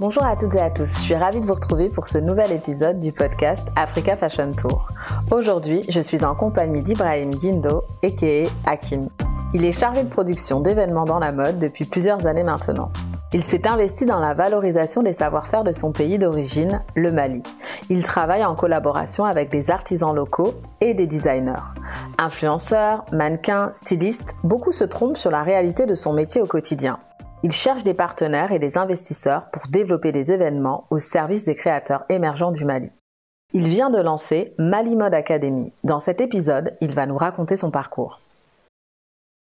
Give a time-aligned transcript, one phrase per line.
[0.00, 2.52] Bonjour à toutes et à tous, je suis ravie de vous retrouver pour ce nouvel
[2.52, 4.86] épisode du podcast Africa Fashion Tour.
[5.32, 8.70] Aujourd'hui, je suis en compagnie d'Ibrahim Guindo, a.k.a.
[8.70, 9.08] Hakim.
[9.54, 12.92] Il est chargé de production d'événements dans la mode depuis plusieurs années maintenant.
[13.32, 17.42] Il s'est investi dans la valorisation des savoir-faire de son pays d'origine, le Mali.
[17.90, 21.64] Il travaille en collaboration avec des artisans locaux et des designers.
[22.18, 27.00] Influenceurs, mannequins, stylistes, beaucoup se trompent sur la réalité de son métier au quotidien.
[27.44, 32.04] Il cherche des partenaires et des investisseurs pour développer des événements au service des créateurs
[32.08, 32.90] émergents du Mali.
[33.52, 35.72] Il vient de lancer Mali Mode Academy.
[35.84, 38.20] Dans cet épisode, il va nous raconter son parcours.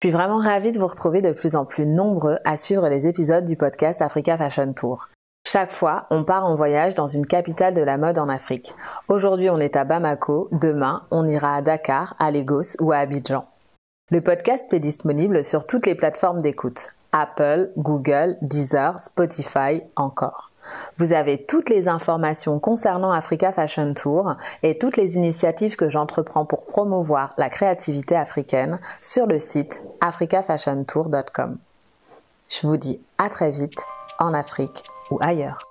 [0.01, 3.09] Je suis vraiment ravie de vous retrouver de plus en plus nombreux à suivre les
[3.09, 5.09] épisodes du podcast Africa Fashion Tour.
[5.47, 8.73] Chaque fois, on part en voyage dans une capitale de la mode en Afrique.
[9.09, 13.47] Aujourd'hui, on est à Bamako, demain, on ira à Dakar, à Lagos ou à Abidjan.
[14.11, 16.91] Le podcast est disponible sur toutes les plateformes d'écoute.
[17.13, 20.51] Apple, Google, Deezer, Spotify, encore.
[20.99, 26.45] Vous avez toutes les informations concernant Africa Fashion Tour et toutes les initiatives que j'entreprends
[26.45, 31.59] pour promouvoir la créativité africaine sur le site africafashiontour.com.
[32.49, 33.85] Je vous dis à très vite
[34.19, 35.70] en Afrique ou ailleurs.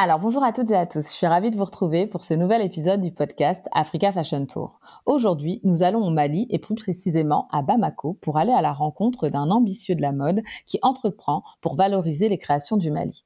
[0.00, 2.32] Alors bonjour à toutes et à tous, je suis ravie de vous retrouver pour ce
[2.32, 4.78] nouvel épisode du podcast Africa Fashion Tour.
[5.06, 9.28] Aujourd'hui, nous allons au Mali et plus précisément à Bamako pour aller à la rencontre
[9.28, 13.24] d'un ambitieux de la mode qui entreprend pour valoriser les créations du Mali.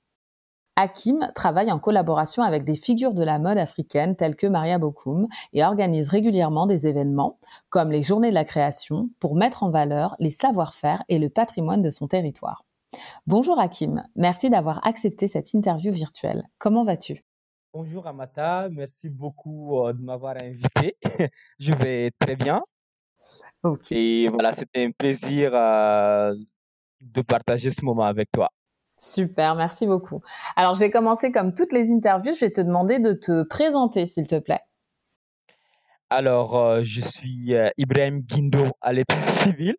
[0.76, 5.28] Hakim travaille en collaboration avec des figures de la mode africaine telles que Maria Bokoum
[5.52, 10.16] et organise régulièrement des événements comme les Journées de la création pour mettre en valeur
[10.20, 12.64] les savoir-faire et le patrimoine de son territoire.
[13.26, 16.42] Bonjour Hakim, merci d'avoir accepté cette interview virtuelle.
[16.58, 17.24] Comment vas-tu?
[17.72, 20.96] Bonjour Amata, merci beaucoup euh, de m'avoir invité.
[21.58, 22.62] Je vais très bien.
[23.62, 23.92] Ok.
[23.92, 26.34] Et voilà, c'était un plaisir euh,
[27.00, 28.50] de partager ce moment avec toi.
[28.98, 30.20] Super, merci beaucoup.
[30.54, 32.34] Alors, je vais commencer comme toutes les interviews.
[32.34, 34.60] Je vais te demander de te présenter, s'il te plaît.
[36.10, 39.76] Alors, euh, je suis Ibrahim Guindo à l'état civil.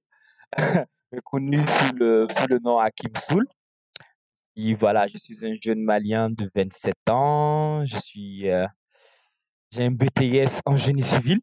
[1.22, 3.46] Connu sous le, sous le nom Hakim Soul.
[4.56, 7.84] Et voilà, je suis un jeune malien de 27 ans.
[7.86, 8.68] Je suis, euh,
[9.72, 11.40] j'ai un BTS en génie civil.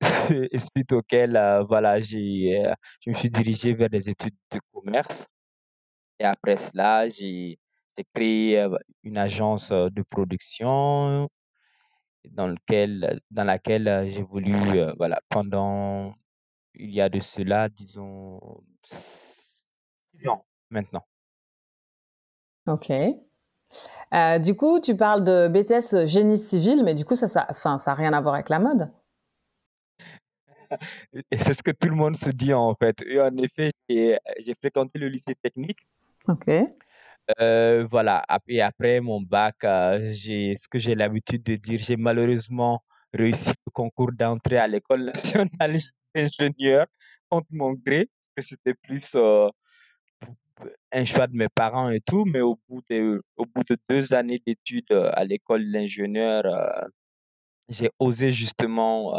[0.58, 5.26] suite auquel, euh, voilà, j'ai, euh, je me suis dirigé vers des études de commerce.
[6.18, 7.58] Et après cela, j'ai,
[7.96, 8.66] j'ai créé
[9.04, 11.28] une agence de production
[12.30, 14.54] dans, lequel, dans laquelle j'ai voulu,
[14.96, 16.14] voilà, pendant
[16.76, 18.40] il y a de cela, disons,
[18.82, 19.72] six
[20.28, 21.04] ans maintenant.
[22.66, 22.90] Ok.
[24.14, 27.78] Euh, du coup, tu parles de BTS génie civil, mais du coup, ça n'a ça,
[27.78, 28.90] ça rien à voir avec la mode?
[31.30, 33.00] Et c'est ce que tout le monde se dit en fait.
[33.02, 35.86] Et en effet, j'ai fréquenté le lycée technique.
[36.28, 36.48] Ok.
[37.40, 38.24] Euh, voilà.
[38.48, 42.82] Et après mon bac, euh, j'ai ce que j'ai l'habitude de dire, j'ai malheureusement
[43.12, 45.76] réussi le concours d'entrée à l'école nationale
[46.14, 46.86] d'ingénieur
[47.28, 49.48] contre mon gré, parce que c'était plus euh,
[50.92, 54.14] un choix de mes parents et tout, mais au bout de, au bout de deux
[54.14, 56.88] années d'études euh, à l'école d'ingénieur, euh,
[57.68, 59.14] j'ai osé justement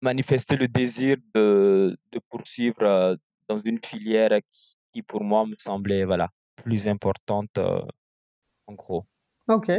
[0.00, 3.16] manifester le désir de, de poursuivre
[3.48, 9.04] dans une filière qui, qui, pour moi me semblait voilà plus importante en gros.
[9.48, 9.70] Ok.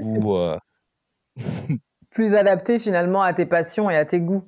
[2.10, 4.44] Plus adapté finalement à tes passions et à tes goûts.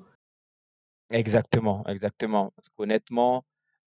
[1.12, 2.52] Exactement, exactement.
[2.56, 3.46] Parce qu'honnêtement,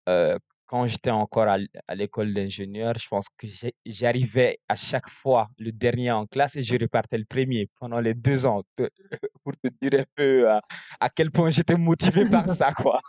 [0.09, 3.47] euh, quand j'étais encore à l'école d'ingénieur, je pense que
[3.87, 8.15] j'arrivais à chaque fois le dernier en classe et je repartais le premier pendant les
[8.15, 8.63] deux ans,
[9.45, 10.61] pour te dire un peu à,
[11.01, 13.01] à quel point j'étais motivé par ça, quoi.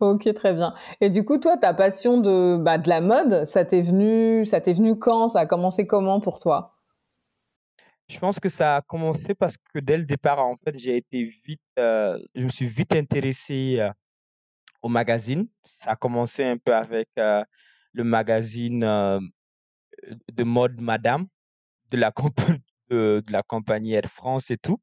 [0.00, 0.74] Ok, très bien.
[1.00, 4.60] Et du coup, toi, ta passion de, bah, de la mode, ça t'est venu, ça
[4.60, 5.28] t'est venu quand?
[5.28, 6.75] Ça a commencé comment pour toi?
[8.08, 11.24] Je pense que ça a commencé parce que dès le départ, en fait, j'ai été
[11.44, 13.90] vite, euh, je me suis vite intéressé euh,
[14.80, 15.48] au magazine.
[15.64, 17.42] Ça a commencé un peu avec euh,
[17.92, 21.26] le magazine de mode Madame
[21.90, 24.78] de la, compagnie Air France et tout.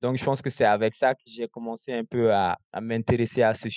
[0.00, 3.52] Donc, je pense que c'est avec ça que j'ai commencé un peu à, m'intéresser à
[3.52, 3.68] ce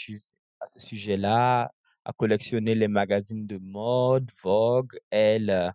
[0.78, 1.70] sujet-là,
[2.06, 5.74] à collectionner les magazines de mode, Vogue, Elle,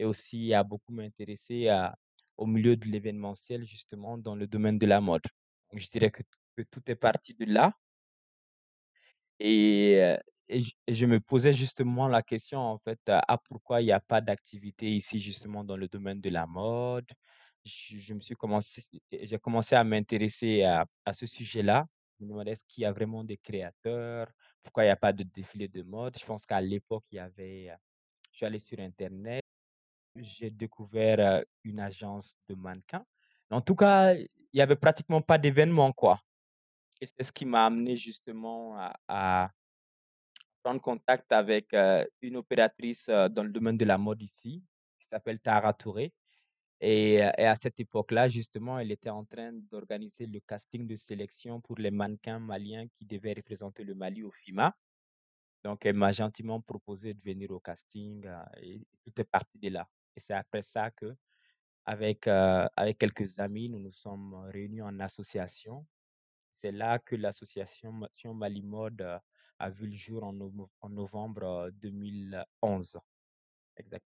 [0.00, 1.68] et aussi à beaucoup m'intéresser
[2.36, 5.22] au milieu de l'événementiel, justement, dans le domaine de la mode.
[5.74, 6.22] Je dirais que,
[6.56, 7.74] que tout est parti de là.
[9.38, 10.16] Et,
[10.48, 14.20] et je me posais justement la question, en fait, à pourquoi il y a pas
[14.20, 17.06] d'activité ici, justement, dans le domaine de la mode?
[17.64, 18.82] Je me suis commencé
[19.12, 21.86] j'ai commencé à m'intéresser à à ce sujet-là.
[22.18, 24.28] Je me demandais: «Est-ce qu'il y a vraiment des créateurs?
[24.62, 27.18] Pourquoi il y a pas de défilé de mode?» je pense qu'à l'époque, il y
[27.18, 27.70] avait,
[28.32, 29.39] je suis allé sur internet,
[30.24, 33.04] j'ai découvert, une agence de mannequins.
[33.50, 36.20] En tout cas, il y avait pratiquement pas d'événement, quoi
[37.00, 38.76] et c'est ce qui m'a amené justement
[39.08, 39.50] à
[40.62, 41.74] prendre contact avec,
[42.20, 44.62] une opératrice, dans le domaine de la mode ici,
[44.98, 46.12] qui s'appelle Tara Touré
[46.82, 51.76] et à cette époque-là, justement, elle était en train d'organiser le casting de sélection pour
[51.78, 54.74] les mannequins maliens qui devaient représenter le Mali au FIMA.
[55.62, 58.26] Donc elle m'a gentiment proposé de venir au casting,
[58.62, 59.86] et tout est parti de là
[60.16, 60.90] et c'est après ça
[61.62, 65.86] qu'avec, heu, avec quelques amis, nous nous sommes réunis en association.
[66.54, 67.92] C'est là que l'association
[69.02, 69.18] heu,
[69.60, 70.52] a vu le jour en nov
[70.82, 72.98] en novembre, heu, 2011.
[73.78, 74.04] Exact.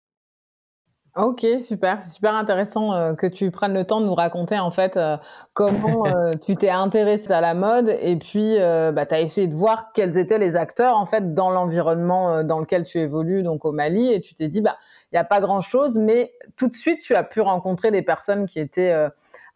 [1.15, 4.69] OK, super, c'est super intéressant, heu, que tu prennes le temps de nous raconter, en
[4.69, 5.15] fait, heu,
[5.53, 9.55] comment, heu, tu t'es intéressée à la mode et puis, bah, tu as essayé de
[9.55, 13.71] voir quels étaient les acteurs, en fait, dans l'environnement, dans lequel tu évolues, donc au
[13.71, 14.75] Mali et tu t'es dit: «Bah,
[15.13, 18.01] il y a pas grand chose», mais tout de suite, tu as pu rencontrer des
[18.01, 18.93] personnes qui étaient,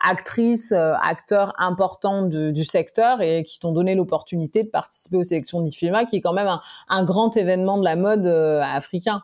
[0.01, 5.59] actrices, acteurs importants de du secteur et qui t'ont donné l'opportunité de participer aux sélections
[5.59, 9.23] d'IFIMA, qui est quand même un un grand événement de la mode, africain.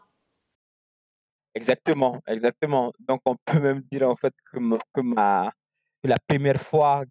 [1.56, 2.92] Exactement, exactement.
[3.00, 4.60] Donc on peut même dire, en fait, que
[5.02, 5.52] ma
[6.04, 7.04] la première fois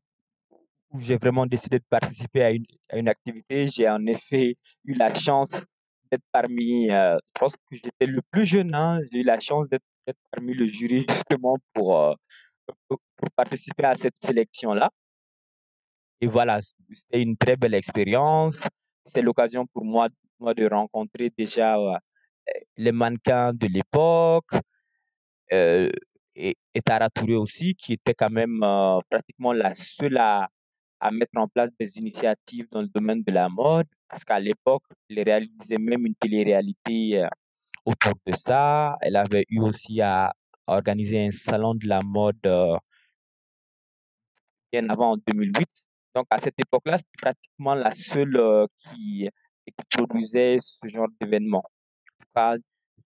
[0.90, 5.64] où j'ai vraiment décidé de participer à une activité, j'ai en effet eu la chance
[6.10, 9.68] d'être parmi, heu, je pense que j'étais le plus jeune, hein, j'ai eu la chance
[9.68, 9.84] d'être
[10.30, 12.14] parmi le jury justement pour, heu,
[12.88, 14.90] pour participer à cette sélection-là
[16.20, 16.60] et voilà,
[16.92, 18.62] c'était une très belle expérience.
[19.04, 21.96] C'est l'occasion pour moi de rencontrer déjà, heu,
[22.76, 24.52] les mannequins de l'époque,
[25.52, 25.90] heu
[26.36, 30.48] et et Tara Touré aussi qui était quand même, heu, pratiquement la seule à
[31.12, 33.86] mettre en place des initiatives dans le domaine de la mode.
[34.08, 37.28] Parce qu'à l'époque, elle réalisait même une télé-réalité, heu,
[37.86, 38.96] autour de ça.
[39.02, 40.32] Elle avait eu aussi à
[40.68, 42.40] organiser un salon de la mode,
[44.72, 45.68] bien avant en 2008.
[46.14, 49.28] Donc à cette époque-là, c'était pratiquement la seule, qui
[49.66, 51.62] qui produisait ce genre d'événement.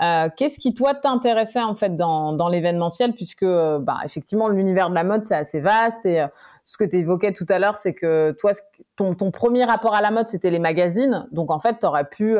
[0.00, 3.12] Heu, qu'est-ce qui toi t'intéressait en fait dans dans l'événementiel?
[3.14, 6.24] Puisque, heu, bah, effectivement l'univers de la mode c'est assez vaste et
[6.64, 8.52] ce que tu évoquais tout à l'heure, c'est que toi
[8.96, 11.28] ton ton 1er rapport à la mode, c'était les magazines.
[11.32, 12.36] Donc en fait, tu aurais pu,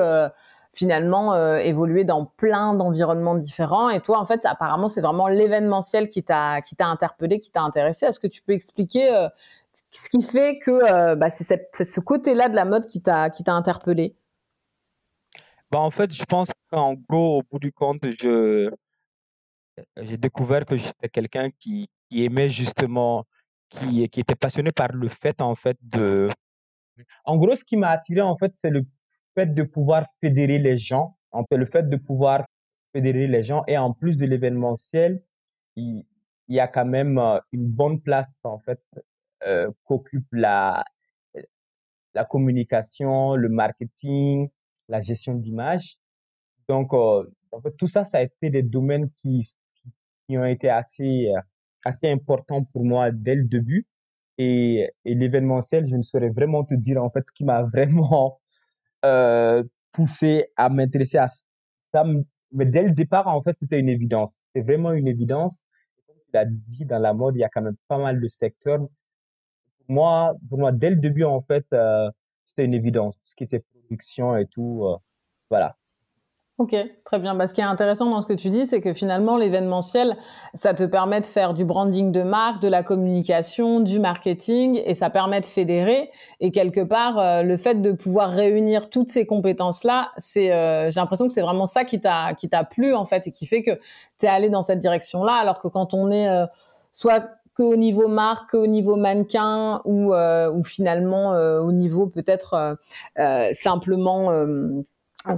[0.74, 6.08] finalement, heu, évoluer dans plein d'environnements différents et toi en fait, apparemment, c'est vraiment l'événementiel
[6.08, 8.06] qui t'a qui t'a interpellée, qui t'a intéressée.
[8.06, 9.28] Est-ce que tu peux expliquer, heu,
[9.90, 10.70] ce qui fait que,
[11.12, 14.16] heu, bah, c'est ce côté-là de la mode qui t'a qui t'a interpellée?
[15.70, 18.70] Bah, en fait, je pense qu'en gros, au bout du compte, je
[20.00, 23.24] j'ai découvert que j'étais quelqu'un qui qui aimait justement,
[23.70, 26.28] qui qui était passionné par le fait, en fait, de
[27.24, 28.82] en gros, ce qui m'a attiré, en fait, c'est le
[29.34, 31.16] fait de pouvoir fédérer les gens.
[31.32, 32.44] En fait, le fait de pouvoir
[32.94, 35.22] fédérer les gens et en plus de l'événementiel,
[35.76, 36.04] il
[36.48, 38.80] y a quand même, heu, une bonne place, en fait,
[39.46, 40.84] heu, qu'occupe la
[42.14, 44.48] la communication, le marketing,
[44.88, 45.96] la gestion d'image.
[46.68, 49.42] Donc heu, en fait, tout ça, ça a été des domaines qui
[50.28, 51.40] qui ont été assez, heu,
[51.84, 53.86] assez importants pour moi dès le début
[54.38, 58.40] et et l'événementiel, je ne saurais vraiment te dire, en fait, ce qui m'a vraiment,
[59.04, 62.04] heu poussé à m'intéresser à ça.
[62.52, 64.38] Mais dès le départ, en fait, c'était une évidence.
[64.54, 65.64] C'est vraiment une évidence.
[66.06, 68.28] Comme tu l'as dit, dans la mode, il y a quand même pas mal de
[68.28, 68.80] secteurs.
[68.80, 68.88] Pour
[69.88, 72.10] moi, pour moi dès le début, en fait, euh,
[72.44, 73.18] c'était une évidence.
[73.18, 74.96] Tout ce qui était production et tout, euh,
[75.50, 75.76] voilà.
[76.58, 77.34] Ok, très bien.
[77.34, 80.16] Bah, ce qui est intéressant dans ce que tu dis, c'est que finalement, l'événementiel,
[80.52, 84.94] ça te permet de faire du branding de marque, de la communication, du marketing, et
[84.94, 86.10] ça permet de fédérer.
[86.40, 91.00] Et quelque part, euh, le fait de pouvoir réunir toutes ces compétences-là, c'est, euh, j'ai
[91.00, 93.62] l'impression que c'est vraiment ça qui t'a, qui t'a plu en fait, et qui fait
[93.62, 93.80] que
[94.20, 96.44] tu es allé dans cette direction-là, alors que quand on est euh,
[96.92, 102.78] soit qu'au niveau marque, qu'au niveau mannequin, ou, ou finalement au niveau peut-être
[103.52, 104.30] simplement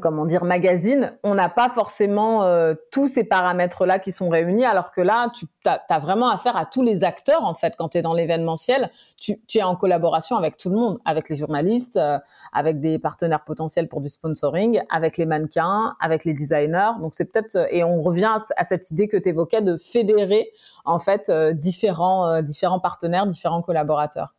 [0.01, 4.91] comment dire magazine, on n'a pas forcément euh, tous ces paramètres-là qui sont réunis, alors
[4.93, 8.03] que là, tu as, vraiment affaire à tous les acteurs, en fait, quand tu es
[8.03, 12.19] dans l'événementiel, tu, es en collaboration avec tout le monde, avec les journalistes, euh,
[12.53, 16.93] avec des partenaires potentiels pour du sponsoring, avec les mannequins, avec les designers.
[17.01, 20.51] Donc c'est peut-être, et on revient à, cette idée que tu évoquais de fédérer,
[20.85, 24.35] en fait, euh, différents, différents partenaires, différents collaborateurs.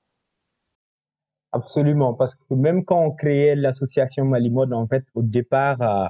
[1.55, 6.05] Absolument, parce que même quand on créait l'association Malimode, en fait, au départ, euh,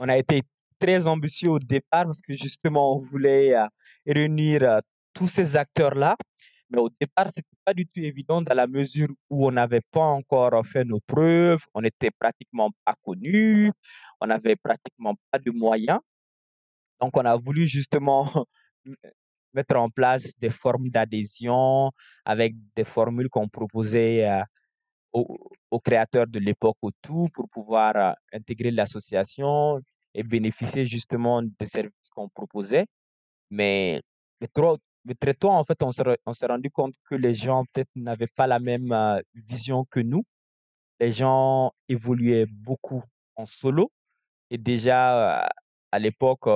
[0.00, 0.42] on a été
[0.78, 3.66] très ambitieux au départ parce que justement, on voulait euh,
[4.06, 4.78] réunir euh,
[5.12, 6.16] tous ces acteurs-là.
[6.70, 9.80] Mais au départ, ce n'était pas du tout évident dans la mesure où on n'avait
[9.90, 13.72] pas encore fait nos preuves, on n'était pratiquement pas connus,
[14.20, 15.98] on n'avait pratiquement pas de moyens.
[17.00, 18.46] Donc, on a voulu justement
[19.54, 21.90] mettre en place des formes d'adhésion
[22.24, 24.24] avec des formules qu'on proposait
[25.14, 29.80] aux, créateurs de l'époque autour pour pouvoir euh, intégrer l'association
[30.14, 32.86] et bénéficier justement des services qu'on proposait.
[33.50, 34.00] Mais,
[35.20, 38.58] très tôt, en fait, on s'est rendu compte que les gens peut-être n'avaient pas la
[38.58, 40.24] même euh, vision que nous.
[41.00, 43.02] Les gens évoluaient beaucoup
[43.36, 43.90] en solo.
[44.50, 45.48] Et déjà, euh,
[45.92, 46.46] à l'époque,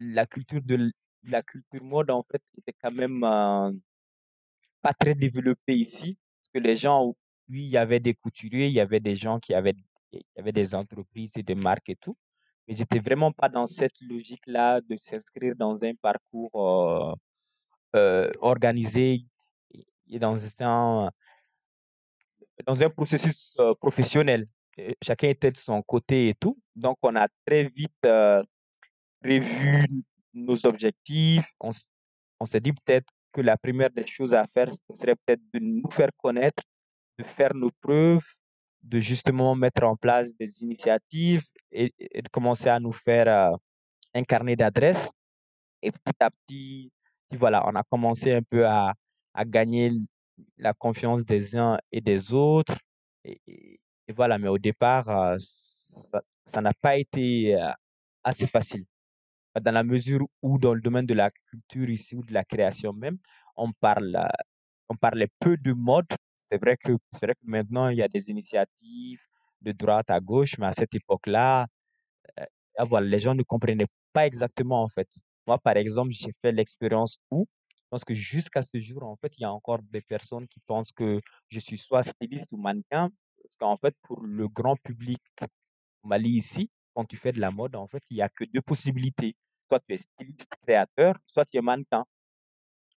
[0.00, 0.90] la culture de
[1.24, 3.20] la culture mode, en fait, était quand même
[4.82, 6.16] pas très développée ici
[6.52, 7.14] que les gens,
[7.48, 9.74] oui, il y avait des couturiers, il y avait des gens qui avaient,
[10.12, 12.16] y des entreprises et des marques et tout.
[12.66, 17.14] Mais j'étais vraiment pas dans cette logique-là de s'inscrire dans un parcours euh,
[17.96, 19.24] euh, organisé
[20.08, 21.10] et dans un,
[22.66, 24.46] dans un processus euh, professionnel.
[25.02, 26.58] chacun était de son côté et tout.
[26.76, 28.06] Donc, on a très vite
[29.20, 29.86] prévu
[30.32, 31.46] nos objectifs.
[31.60, 31.70] On,
[32.38, 35.60] on s'est dit peut-être que la première des choses à faire, ce serait peut-être de
[35.60, 36.62] nous faire connaître,
[37.18, 38.26] de faire nos preuves,
[38.82, 43.56] de justement mettre en place des initiatives et, de commencer à nous faire euh,
[44.14, 45.10] un carnet d'adresses.
[45.82, 46.92] Et petit à petit,
[47.32, 48.94] voilà, on a commencé un peu à,
[49.46, 49.92] gagner
[50.58, 52.76] la confiance des uns et des autres.
[53.24, 53.80] Et,
[54.14, 55.36] voilà, mais au départ, euh,
[56.44, 57.70] ça n'a pas été euh,
[58.24, 58.84] assez facile
[59.58, 62.92] dans la mesure où dans le domaine de la culture ici ou de la création
[62.92, 63.18] même,
[63.56, 64.28] on parle,
[64.88, 66.06] on parlait peu de mode.
[66.46, 69.20] C'est vrai que c'est vrai que maintenant il y a des initiatives
[69.62, 71.66] de droite à gauche, mais à cette époque-là,
[72.40, 72.44] euh,
[72.78, 75.08] ah, les gens ne comprenaient pas exactement en fait.
[75.46, 77.46] Moi, par exemple, j'ai fait l'expérience où,
[77.90, 80.92] parce que jusqu'à ce jour, en fait, il y a encore des personnes qui pensent
[80.92, 83.10] que je suis soit styliste ou mannequin,
[83.42, 85.20] parce qu'en fait, pour le grand public
[86.02, 88.44] au Mali ici, quand tu fais de la mode, en fait, il n'y a que
[88.44, 89.34] deux possibilités.
[89.68, 92.04] Soit tu es styliste créateur, soit tu es mannequin.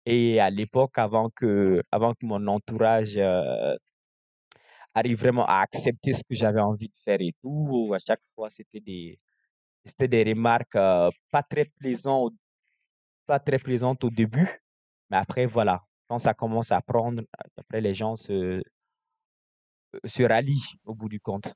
[0.06, 3.76] Et à l'époque, avant que, avant que mon entourage euh,
[4.94, 8.50] arrive vraiment à accepter ce que j'avais envie de faire et tout, à chaque fois,
[8.50, 9.20] c'était des,
[9.84, 12.34] c'était des remarques euh, pas très plaisantes,
[13.26, 14.62] pas très plaisantes au début.
[15.10, 17.22] Mais après, voilà, quand ça commence à prendre,
[17.56, 18.62] après, les gens se,
[20.04, 21.54] se rallient au bout du compte.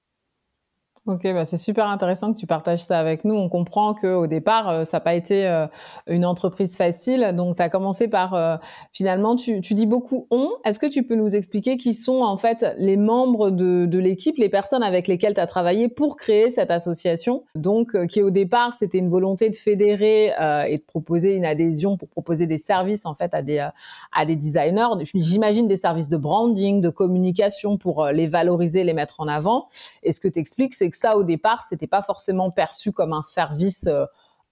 [1.06, 3.36] Ok, bah c'est super intéressant que tu partages ça avec nous.
[3.36, 5.68] On comprend que au départ, euh, ça n'a pas été euh,
[6.08, 7.32] une entreprise facile.
[7.32, 8.56] Donc, tu as commencé par, euh,
[8.90, 10.50] finalement, tu, tu, dis beaucoup on.
[10.64, 14.36] Est-ce que tu peux nous expliquer qui sont en fait les membres de, de l'équipe,
[14.36, 17.44] les personnes avec lesquelles tu as travaillé pour créer cette association?
[17.54, 20.32] Donc, qui au départ, c'était une volonté de fédérer
[20.68, 23.64] et de proposer une adhésion pour proposer des services en fait à des,
[24.12, 25.04] à des designers.
[25.14, 29.68] J'imagine des services de branding, de communication pour les valoriser, les mettre en avant.
[30.02, 33.12] Et ce que tu expliques, c'est que ça, au départ, c'était pas forcément perçu comme
[33.12, 34.04] un service euh,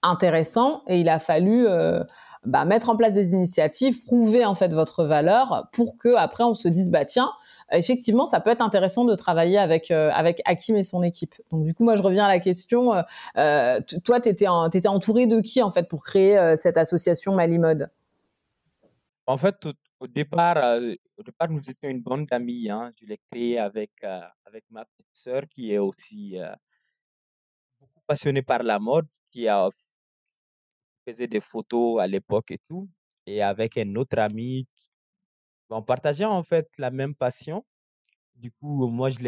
[0.03, 2.05] intéressant et il a fallu euh,
[2.45, 6.55] bah, mettre en place des initiatives, prouver en fait votre valeur pour que après on
[6.55, 7.31] se dise bah tiens
[7.73, 11.35] effectivement ça peut être intéressant de travailler avec euh, avec Hakim et son équipe.
[11.51, 12.93] Donc du coup moi je reviens à la question
[13.35, 17.89] toi tu étais entouré de qui en fait pour créer cette association Malimode?
[19.27, 19.67] En fait
[20.05, 20.59] Au départ,
[21.17, 22.69] au départ, nous étions une bande d'amis.
[22.69, 22.93] Hein.
[23.01, 23.91] Je l'ai créé avec,
[24.45, 26.37] avec ma petite sœur qui est aussi
[28.07, 29.71] passionnée par la mode, qui a
[31.07, 32.87] faisait des photos à l'époque et tout.
[33.25, 34.67] Et avec un autre ami,
[35.71, 37.65] on partageait en fait la même passion.
[38.35, 39.21] Du coup, moi, je,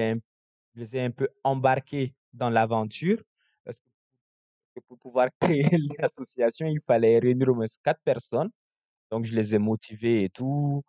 [0.74, 3.22] les ai un peu embarqués dans l'aventure.
[4.88, 8.50] Pour pouvoir créer l'association, il fallait réunir au moins quatre personnes.
[9.10, 10.82] Donc, je les ai motivés et tout.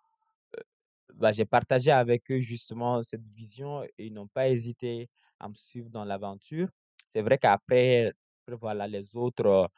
[1.13, 5.09] Bah, j'ai partagé avec eux justement cette vision et ils n'ont pas hésité
[5.39, 6.69] à me suivre dans l'aventure.
[7.15, 8.13] C'est vrai qu'après,
[8.61, 9.69] voilà, les autres,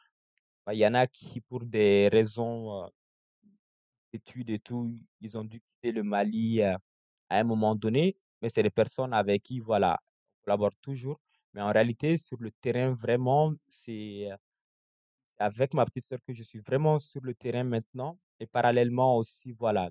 [0.66, 2.88] bah, il y en a qui, pour des raisons
[4.12, 6.78] d'études et tout, ils ont dû quitter le Mali à
[7.30, 9.98] un moment donné, mais c'est des personnes avec qui, voilà,
[10.42, 11.20] on collabore toujours.
[11.54, 14.28] Mais en réalité, sur le terrain, vraiment, c'est
[15.40, 18.16] avec ma petite sœur que je suis vraiment sur le terrain maintenant.
[18.40, 19.90] Et parallèlement aussi, voilà,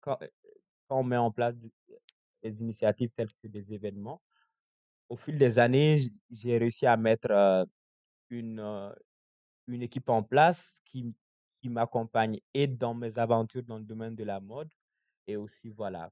[0.00, 0.18] quand,
[0.90, 1.54] on met en place
[2.42, 4.20] des initiatives telles que des événements,
[5.08, 5.98] au fil des années,
[6.30, 7.66] j'ai réussi à mettre
[8.30, 8.94] une,
[9.66, 11.14] une équipe en place qui,
[11.60, 14.72] qui m'accompagne et dans mes aventures dans le domaine de la mode
[15.26, 16.10] et aussi, voilà,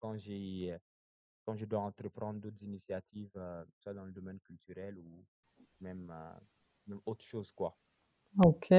[0.00, 0.76] quand j'ai
[1.44, 3.32] quand je dois entreprendre d'autres initiatives,
[3.78, 5.24] soit dans le domaine culturel ou
[5.80, 6.12] même,
[6.86, 7.74] même autre chose, quoi.
[8.44, 8.70] Ok.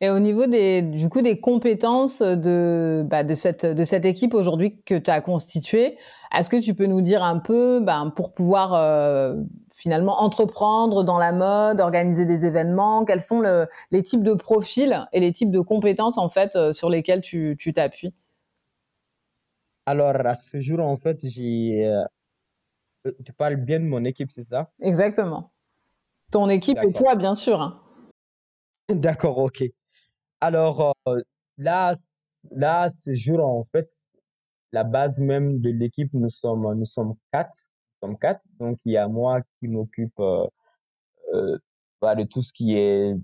[0.00, 4.34] Et au niveau des, du coup, des compétences de, bah, de, cette, de cette équipe
[4.34, 5.96] aujourd'hui que tu as constituée,
[6.36, 9.36] est-ce que tu peux nous dire un peu, bah, pour pouvoir euh,
[9.76, 15.06] finalement entreprendre dans la mode, organiser des événements, quels sont le, les types de profils
[15.12, 18.12] et les types de compétences en fait euh, sur lesquels tu t'appuies?
[19.88, 21.86] Alors, à ce jour, en fait, j'ai.
[21.86, 24.72] Euh, tu parles bien de mon équipe, c'est ça?
[24.80, 25.52] Exactement.
[26.32, 27.62] Ton équipe et toi, bien sûr.
[27.62, 27.80] Hein.
[28.88, 29.64] D'accord, ok.
[30.40, 31.20] Alors euh,
[31.58, 31.94] là,
[32.52, 33.88] là, ce jour, en fait,
[34.72, 37.56] la base même de l'équipe, nous sommes, nous sommes quatre.
[38.02, 38.46] Nous sommes quatre.
[38.60, 40.46] Donc, il y a moi qui m'occupe euh,
[41.34, 41.58] euh
[42.02, 43.16] de tout ce qui est,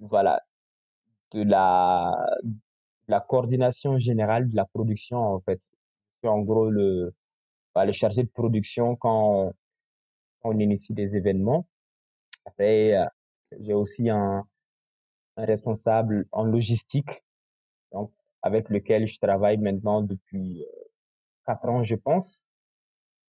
[0.00, 0.42] voilà,
[1.32, 2.26] de la,
[3.08, 5.60] la coordination générale de la production, en fait.
[6.24, 7.14] En gros, le,
[7.74, 9.52] bah, le chargé de production quand
[10.44, 11.66] on, on initie des événements.
[12.46, 13.06] Après, euh,
[13.60, 14.46] j'ai aussi un,
[15.44, 17.22] responsable en logistique,
[17.92, 20.84] donc, avec lequel je travaille maintenant depuis euh,
[21.46, 22.44] quatre ans, je pense.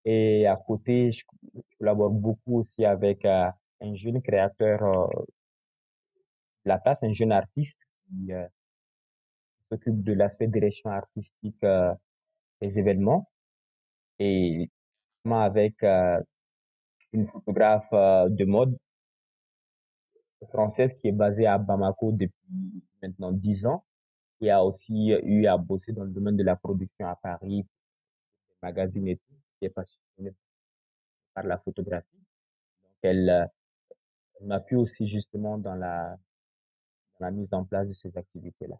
[0.05, 1.23] Et à côté, je,
[1.79, 3.49] collabore beaucoup aussi avec euh,
[3.81, 5.07] un jeune créateur euh,
[6.65, 8.31] de la place, un jeune artiste qui
[9.69, 11.65] s'occupe de l'aspect direction artistique
[12.61, 13.29] des événements.
[14.19, 14.69] Et
[15.25, 18.77] avec une photographe de mode
[20.47, 23.83] française qui est basée à Bamako depuis maintenant dix ans,
[24.39, 28.55] qui a aussi eu à bosser dans le domaine de la production à Paris, des
[28.63, 30.33] magazines et tout, qui est passionnée
[31.33, 32.17] par la photographie.
[32.83, 33.49] Donc, elle,
[34.39, 36.17] elle m'appuie aussi justement dans la,
[37.19, 38.77] dans la mise en place de ces activités-là.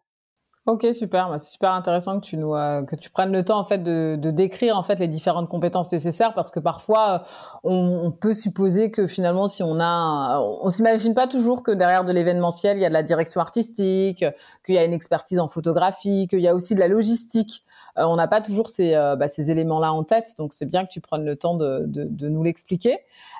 [0.67, 1.27] Ok, super.
[1.29, 3.79] Bah, c'est super intéressant que tu nous euh, que tu prennes le temps en fait
[3.79, 7.23] de, décrire en fait les différentes compétences nécessaires parce que parfois
[7.63, 12.05] on, on peut supposer que finalement si on a on, s'imagine pas toujours que derrière
[12.05, 14.23] de l'événementiel il y a de la direction artistique,
[14.63, 17.63] qu'il y a une expertise en photographie, qu'il y a aussi de la logistique.
[17.97, 20.85] Euh, on n'a pas toujours ces, euh, bah, ces éléments-là en tête, donc c'est bien
[20.85, 21.85] que tu prennes le temps de,
[22.27, 22.99] nous l'expliquer.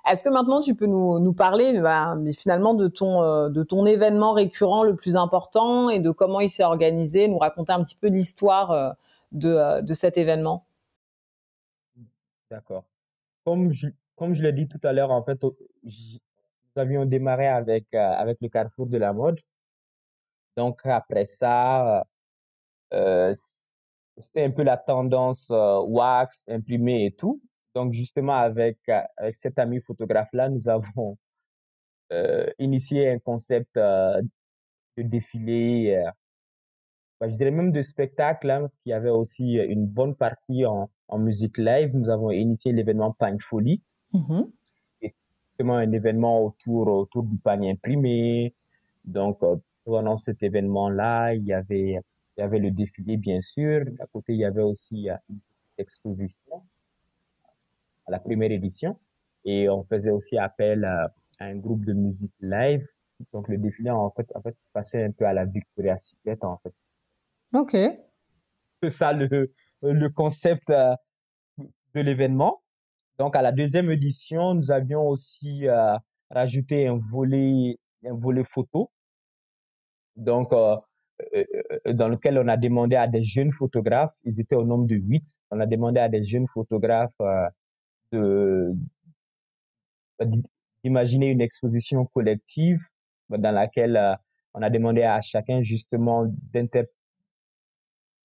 [0.10, 4.34] Est-ce que maintenant tu peux nous, parler bah, finalement de ton, euh, de ton événement
[4.34, 8.08] récurrent le plus important et de comment il s'est organisé, nous raconter un petit peu
[8.08, 8.96] l'histoire
[9.32, 10.66] de, cet événement?
[12.50, 12.84] D'accord.
[13.46, 15.52] Comme je, l'ai dit tout à l'heure, en fait, nous
[16.76, 19.40] avions démarré avec, le Carrefour de la mode.
[20.58, 22.06] Donc après ça,
[24.22, 27.42] c'était un peu la tendance euh, wax, imprimé et tout.
[27.76, 31.18] Donc, justement, avec, euh, avec cet ami photographe-là, nous avons
[32.12, 34.22] euh, initié un concept euh,
[34.98, 36.04] de défilé,
[37.20, 40.66] bah, je dirais même de spectacle, hein, parce qu'il y avait aussi une bonne partie
[40.66, 41.96] en, en musique live.
[41.96, 43.82] Nous avons initié l'événement Pagne Folie.
[44.14, 44.44] Mmh
[45.52, 48.56] justement un événement autour, autour du panier imprimé.
[49.04, 49.40] Donc,
[49.84, 52.00] pendant cet événement-là, il y avait
[52.38, 53.86] il y avait le défilé, bien sûr.
[54.00, 55.40] À côté, il y avait aussi euh, une
[55.78, 56.64] exposition
[58.08, 58.98] à la première édition.
[59.44, 62.86] Et on faisait aussi appel à, un groupe de musique live.
[63.34, 66.58] Donc, le défilé, en fait, en fait, passait un peu à la Victoria Secret, en
[66.60, 66.74] fait.
[67.54, 67.76] OK.
[68.84, 70.96] C'est ça le, le concept euh,
[71.58, 72.62] de l'événement.
[73.18, 75.98] Donc, à la deuxième édition, nous avions aussi euh,
[76.30, 78.92] rajouté un volet, un volet photo.
[80.16, 80.52] Donc,
[81.86, 85.42] dans lequel on a demandé à des jeunes photographes, ils étaient au nombre de huit,
[85.52, 87.20] on a demandé à des jeunes photographes
[88.12, 88.74] de
[90.84, 92.80] d'imaginer une exposition collective
[93.30, 94.18] dans laquelle
[94.54, 96.26] on a demandé à chacun justement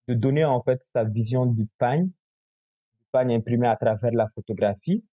[0.09, 5.05] de donner en fait sa vision du pagne, du pagne imprimé à travers la photographie.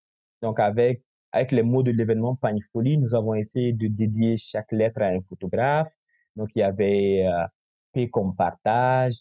[0.41, 4.71] Donc avec avec les mots de l'événement Pagne Folie, nous avons essayé de dédier chaque
[4.71, 5.91] lettre à un photographe.
[6.35, 7.45] Donc il y avait euh,
[7.93, 9.15] P comme partage.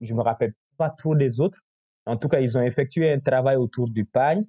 [0.00, 1.60] Je me rappelle pas trop des autres.
[2.06, 4.44] En tout cas, ils ont effectué un travail autour du pagne,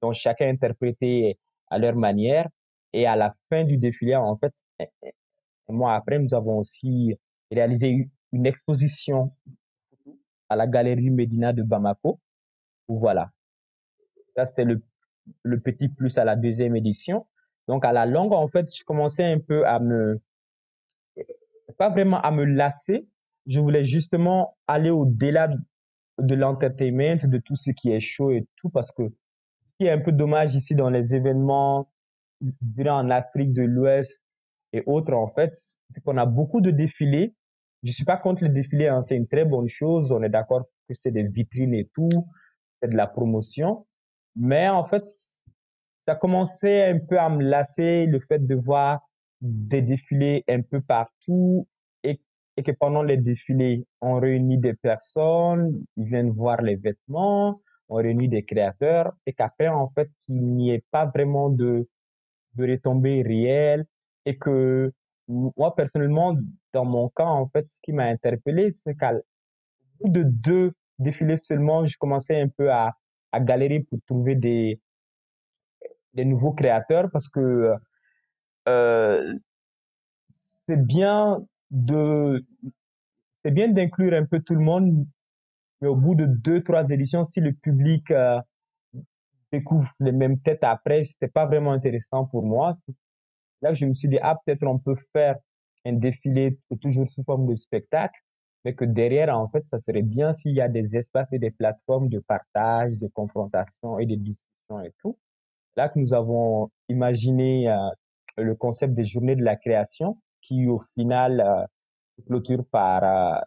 [0.00, 1.38] dont chacun interprétait
[1.68, 2.48] à leur manière.
[2.92, 7.16] Et à la fin du défilé, en fait, un mois après, nous avons aussi
[7.50, 9.32] réalisé une exposition
[10.48, 12.20] à la Galerie Médina de Bamako.
[12.86, 13.30] Voilà.
[14.36, 14.82] Ça, c'était le,
[15.42, 17.26] le petit plus à la deuxième édition.
[17.66, 20.20] Donc, à la longue, en fait, je commençais un peu à me,
[21.72, 23.06] pas vraiment à me lasser.
[23.46, 25.48] Je voulais justement aller au-delà
[26.18, 29.02] de l'entertainment, de tout ce qui est chaud et tout, parce que
[29.64, 31.90] ce qui est un peu dommage ici dans les événements,
[32.86, 34.26] en Afrique de l'Ouest,
[34.72, 35.54] et autres, en fait,
[35.90, 37.34] c'est qu'on a beaucoup de défilés.
[37.84, 40.10] Je suis pas contre les défilés, hein, c'est une très bonne chose.
[40.10, 42.10] On est d'accord que c'est des vitrines et tout,
[42.82, 43.86] c'est de la promotion.
[44.34, 45.04] Mais en fait,
[46.00, 49.00] ça commençait un peu à me lasser le fait de voir
[49.44, 51.68] des défilés un peu partout
[52.02, 52.18] et,
[52.56, 57.96] et que pendant les défilés, on réunit des personnes, ils viennent voir les vêtements, on
[57.96, 61.86] réunit des créateurs et qu'après, en fait, il n'y ait pas vraiment de,
[62.54, 63.84] de retombées réelles
[64.24, 64.90] et que
[65.28, 66.36] moi, personnellement,
[66.72, 69.12] dans mon cas, en fait, ce qui m'a interpellé, c'est qu'à
[70.00, 72.94] bout de deux défilés seulement, je commençais un peu à,
[73.32, 74.80] à galérer pour trouver des,
[76.14, 77.76] des nouveaux créateurs parce que euh,
[78.66, 79.38] c'est
[80.86, 82.44] bien de
[83.44, 85.06] c'est bien d'inclure un peu tout le monde,
[85.80, 88.40] mais au bout de deux, trois éditions, si le public euh,
[89.52, 92.72] découvre les mêmes têtes après, c'était pas vraiment intéressant pour moi.
[93.60, 95.36] Là, je me suis dit, ah, peut-être on peut faire
[95.84, 98.18] un défilé toujours sous forme de spectacle,
[98.64, 101.50] mais que derrière, en fait, ça serait bien s'il y a des espaces et des
[101.50, 105.18] plateformes de partage, de confrontation et de discussion et tout.
[105.76, 107.76] Là que nous avons imaginé euh,
[108.36, 111.64] le concept des journées de la création, qui au final euh,
[112.22, 113.40] clôture par euh,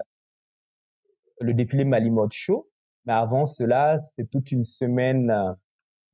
[1.42, 2.68] le défilé Malimode Show.
[3.06, 5.54] Mais avant cela, c'est toute une semaine euh,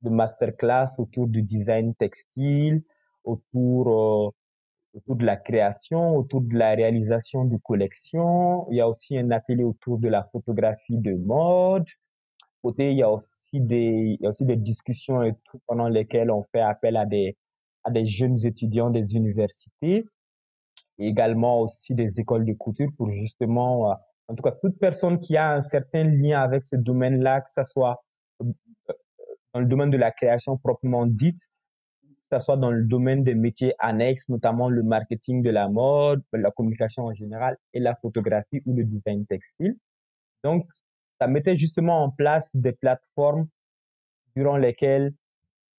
[0.02, 2.82] de masterclass autour du design textile,
[3.24, 4.30] autour, euh,
[4.94, 8.66] autour de la création, autour de la réalisation de collections.
[8.70, 11.86] Il y a aussi un atelier autour de la photographie de mode.
[12.62, 15.88] Côté, il y a aussi des, il y a aussi des discussions et tout pendant
[15.88, 17.36] lesquelles on fait appel à des,
[17.84, 20.06] à des jeunes étudiants des universités.
[20.98, 23.94] Et également aussi des écoles de couture pour justement, euh,
[24.28, 27.64] en tout cas, toute personne qui a un certain lien avec ce domaine-là, que ce
[27.64, 28.02] soit
[28.42, 28.52] euh,
[29.52, 31.38] dans le domaine de la création proprement dite,
[32.30, 36.22] que ce soit dans le domaine des métiers annexes, notamment le marketing de la mode,
[36.32, 39.76] la communication en général et la photographie ou le design textile.
[40.42, 40.66] Donc,
[41.20, 43.46] ça mettait justement en place des plateformes
[44.36, 45.12] durant lesquelles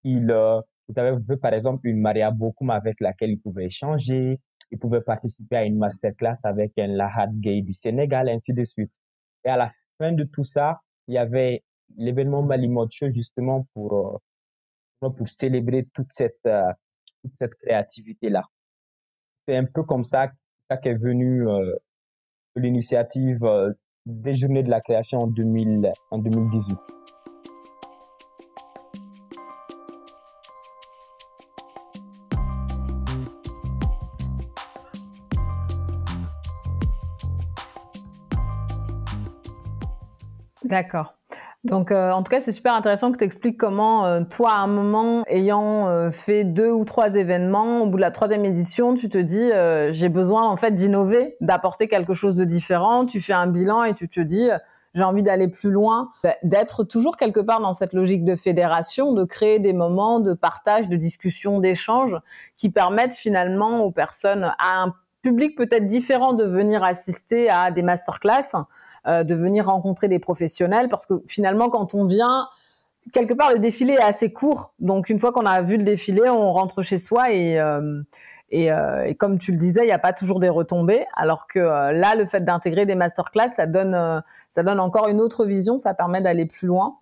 [0.03, 4.39] ils, euh, ils avaient par exemple une Maria Bokum avec laquelle ils pouvaient échanger,
[4.71, 8.93] ils pouvaient participer à une masterclass avec un Lahad Gay du Sénégal, ainsi de suite.
[9.43, 11.63] Et à la fin de tout ça, il y avait
[11.97, 14.17] l'événement Malimod Show justement pour euh,
[15.11, 16.71] pour célébrer toute cette, euh,
[17.23, 18.43] toute cette créativité-là.
[19.47, 20.31] C'est un peu comme ça,
[20.81, 21.75] qu'est venue euh,
[22.55, 23.71] l'initiative euh,
[24.05, 26.77] des Journées de la création en, 2000, en 2018.
[40.75, 41.13] D'accord.
[41.63, 44.57] Donc, euh, en tout cas, c'est super intéressant que tu expliques comment, euh, toi, à
[44.57, 48.93] un moment, ayant euh, fait deux ou trois événements, au bout de la troisième édition,
[48.93, 49.51] tu te dis,
[49.93, 53.05] j'ai besoin, en fait, d'innover, d'apporter quelque chose de différent.
[53.05, 54.49] Tu fais un bilan et tu te dis,
[54.95, 56.09] j'ai envie d'aller plus loin,
[56.43, 60.89] d'être toujours quelque part dans cette logique de fédération, de créer des moments de partage,
[60.89, 62.17] de discussion, d'échange
[62.57, 67.81] qui permettent finalement aux personnes, à un public peut-être différent de venir assister à des
[67.81, 68.53] masterclass,
[69.07, 72.47] euh, de venir rencontrer des professionnels, parce que finalement, quand on vient,
[73.13, 74.73] quelque part, le défilé est assez court.
[74.79, 78.01] Donc, une fois qu'on a vu le défilé, on rentre chez soi et, euh,
[78.49, 81.05] et, euh, et comme tu le disais, il n'y a pas toujours des retombées.
[81.15, 85.45] Alors que là, le fait d'intégrer des masterclass, ça donne, ça donne encore une autre
[85.45, 86.97] vision, ça permet d'aller plus loin.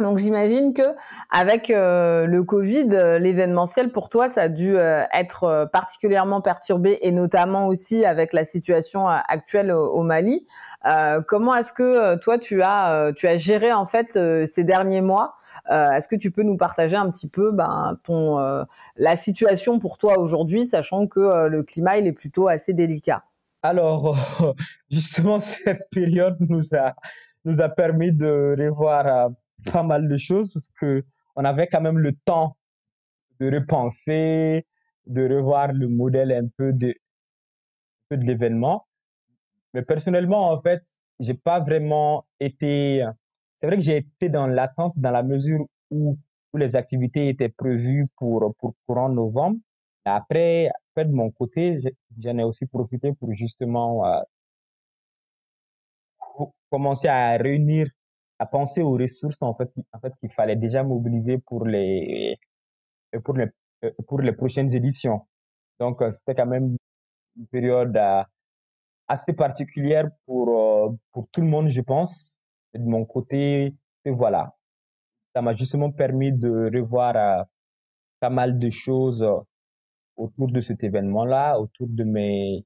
[0.00, 0.82] Donc j'imagine que
[1.30, 6.98] avec euh, le Covid, euh, l'événementiel pour toi, ça a dû euh, être particulièrement perturbé
[7.02, 10.46] et notamment aussi avec la situation actuelle au, Mali.
[11.28, 15.34] comment est-ce que toi tu as tu as géré en fait ces derniers mois?
[15.70, 18.64] Est-ce que tu peux nous partager un petit peu ben, ton
[18.96, 23.24] la situation pour toi aujourd'hui, sachant que le climat il est plutôt assez délicat?
[23.62, 24.16] Alors
[24.90, 26.94] justement cette période nous a
[27.44, 29.30] nous a permis de revoir
[29.70, 31.04] pas mal de choses parce que
[31.36, 32.56] on avait quand même le temps
[33.40, 34.66] de repenser,
[35.06, 36.94] de revoir le modèle un peu de,
[38.10, 38.86] l'événement.
[39.72, 40.82] Mais personnellement, en fait,
[41.18, 43.04] j'ai pas vraiment été.
[43.56, 46.18] C'est vrai que j'ai été dans l'attente dans la mesure où,
[46.54, 49.56] les activités étaient prévues pour, pour courant novembre.
[50.04, 51.80] Après, fait, de mon côté,
[52.18, 54.20] j'en ai aussi profité pour justement euh,
[56.70, 57.88] commencer à réunir
[58.42, 59.70] à penser aux ressources en fait,
[60.18, 62.36] qu'il fallait déjà mobiliser pour les,
[63.24, 63.46] pour les,
[64.08, 65.20] pour les prochaines éditions.
[65.78, 66.76] Donc, euh, c'était quand même
[67.36, 68.24] une période euh,
[69.06, 72.40] assez particulière pour, euh, pour tout le monde, je pense.
[72.74, 74.56] de mon côté, et voilà,
[75.34, 77.46] ça m'a justement permis de revoir
[78.18, 79.24] pas mal de choses
[80.16, 82.64] autour de cet événement-là, autour de mes,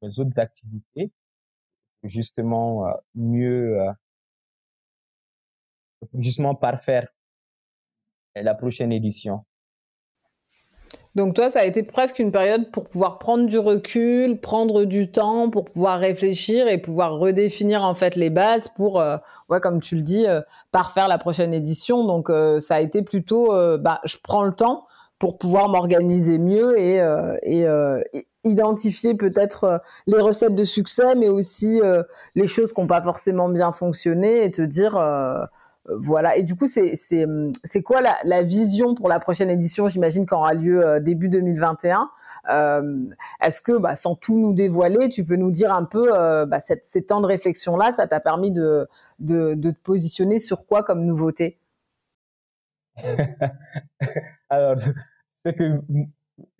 [0.00, 1.10] mes autres activités,
[2.04, 3.78] justement mieux
[6.18, 7.08] justement parfaire
[8.34, 9.44] la prochaine édition.
[11.14, 15.10] Donc toi, ça a été presque une période pour pouvoir prendre du recul, prendre du
[15.10, 19.18] temps, pour pouvoir réfléchir et pouvoir redéfinir en fait les bases pour, euh,
[19.50, 22.04] ouais, comme tu le dis, euh, parfaire la prochaine édition.
[22.06, 23.48] Donc euh, ça a été plutôt,
[23.78, 24.86] bah, je prends le temps
[25.18, 27.00] pour pouvoir m'organiser mieux et,
[28.44, 31.80] identifier peut-être les recettes de succès, mais aussi
[32.34, 35.44] les choses qui n'ont pas forcément bien fonctionné et te dire euh,
[35.88, 36.36] voilà.
[36.36, 37.26] Et du coup, c'est c'est
[37.64, 39.88] c'est quoi la, la, vision pour la prochaine édition?
[39.88, 42.10] J'imagine qu'elle aura lieu euh, début 2021.
[42.50, 43.04] Euh,
[43.42, 46.60] Est-ce que, bah, sans tout nous dévoiler, tu peux nous dire un peu euh, bah,
[46.60, 50.66] cette, ces temps de réflexion là, ça t'a permis de, de de te positionner sur
[50.66, 51.58] quoi comme nouveauté?
[54.50, 54.76] Alors,
[55.38, 55.80] c'est que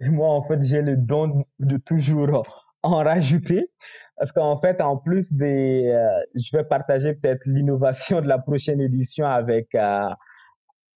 [0.01, 2.45] moi, en fait, j'ai le don de toujours
[2.83, 3.71] en rajouter.
[4.17, 8.81] Parce qu'en fait, en plus des, euh, je vais partager peut-être l'innovation de la prochaine
[8.81, 10.09] édition avec euh,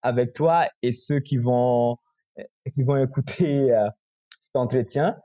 [0.03, 1.97] avec toi et ceux qui vont
[2.75, 3.89] qui vont écouter euh,
[4.43, 5.17] cet entretien.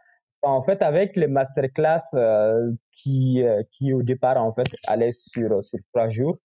[0.42, 2.00] En fait, avec les masterclass
[2.92, 6.40] qui qui au départ en fait allaient sur sur trois jours,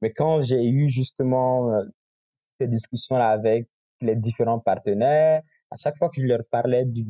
[0.00, 1.82] mais quand j'ai eu justement
[2.60, 3.68] ces discussions là avec
[4.00, 7.04] les différents partenaires, à chaque fois que je leur parlais du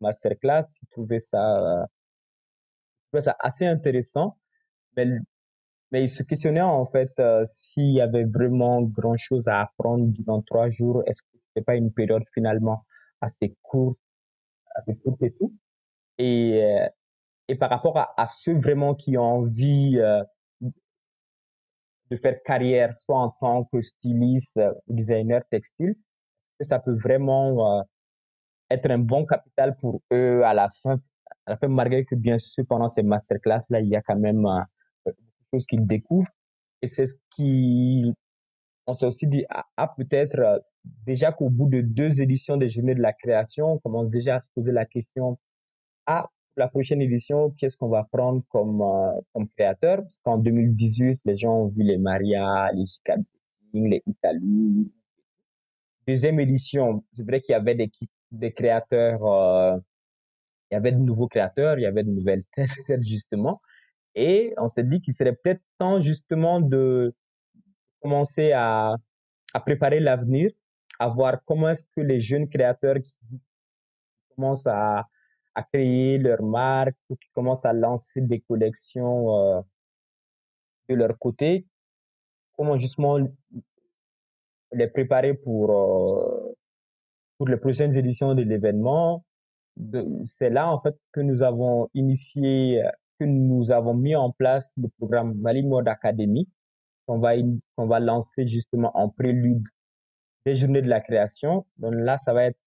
[0.00, 1.86] masterclass, ils trouvaient ça
[3.08, 4.36] trouvais ça assez intéressant,
[4.96, 5.06] mais,
[5.92, 10.06] mais il se questionnait en fait euh, s'il y avait vraiment grand chose à apprendre
[10.08, 11.02] durant trois jours.
[11.06, 12.84] Est-ce que c'était pas une période finalement
[13.20, 13.98] assez courte,
[14.74, 15.54] assez courte et tout?
[16.18, 16.88] Et, euh,
[17.48, 20.22] et par rapport à, ceux vraiment qui ont envie euh,
[22.10, 25.94] de faire carrière, soit en tant que styliste designer textile,
[26.58, 27.84] que ça peut vraiment
[28.70, 31.00] être un bon capital pour eux à la fin
[31.56, 34.60] fin, malgré que bien sûr, pendant ces masterclass-là, il y a quand même euh,
[35.06, 35.14] de
[35.52, 36.30] choses qu'ils découvrent.
[36.82, 38.12] Et c'est ce qui,
[38.86, 40.58] on s'est aussi dit, ah, ah peut-être euh,
[41.06, 44.40] déjà qu'au bout de deux éditions des Journées de la création, on commence déjà à
[44.40, 45.38] se poser la question,
[46.06, 49.98] ah, la prochaine édition, qu'est-ce qu'on va prendre comme, euh, comme créateur?
[49.98, 53.20] Parce qu'en 2018, les gens ont vu les Maria, les JK,
[53.74, 54.92] les Italie.
[56.06, 57.90] Deuxième édition, c'est vrai qu'il y avait des,
[58.32, 59.78] des créateurs euh,
[60.70, 63.60] il y avait de nouveaux créateurs, il y avait de nouvelles têtes, justement.
[64.14, 67.14] Et on s'est dit qu'il serait peut-être temps, justement, de
[68.00, 68.96] commencer à,
[69.54, 70.50] à préparer l'avenir,
[70.98, 73.14] à voir comment est-ce que les jeunes créateurs qui
[74.34, 75.06] commencent à,
[75.54, 79.60] à créer leur marque ou qui commencent à lancer des collections euh,
[80.88, 81.66] de leur côté,
[82.56, 83.18] comment justement
[84.72, 86.54] les préparer pour, euh,
[87.36, 89.24] pour les prochaines éditions de l'événement,
[90.24, 92.82] c'est là en fait que nous avons initié,
[93.18, 96.48] que nous avons mis en place le programme Mali Mode Academy
[97.06, 97.32] qu'on va,
[97.76, 99.66] qu'on va lancer justement en prélude
[100.44, 101.66] des journées de la création.
[101.78, 102.58] Donc là, ça va être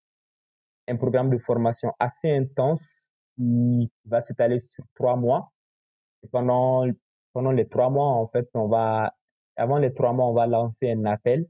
[0.88, 5.52] un programme de formation assez intense qui va s'étaler sur trois mois.
[6.24, 6.86] Et pendant,
[7.34, 9.14] pendant les trois mois, en fait, on va,
[9.56, 11.48] avant les trois mois, on va lancer un appel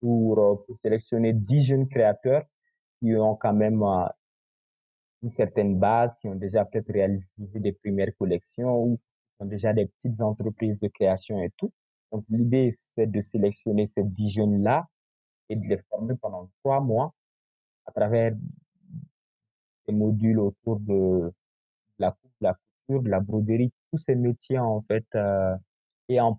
[0.00, 2.44] pour, euh, sélectionner dix jeunes créateurs
[3.00, 4.06] qui ont quand même euh,
[5.24, 9.00] une certaine base, qui ont déjà peut-être réalisé des premières collections ou
[9.40, 11.72] ont déjà des petites entreprises de création et tout.
[12.12, 14.86] Donc, l'idée, c'est de sélectionner ces dix jeunes-là
[15.48, 17.14] et de les former pendant trois mois
[17.86, 18.32] à travers
[19.88, 21.32] des modules autour de
[21.98, 22.54] la coupe, la
[22.86, 25.56] couture, de la broderie, tous ces métiers, en fait, euh,
[26.10, 26.38] et en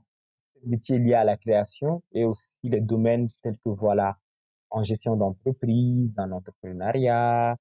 [0.64, 4.16] métiers liés à la création et aussi les domaines tels que, voilà,
[4.70, 7.58] en gestion d'entreprise, en entrepreneuriat,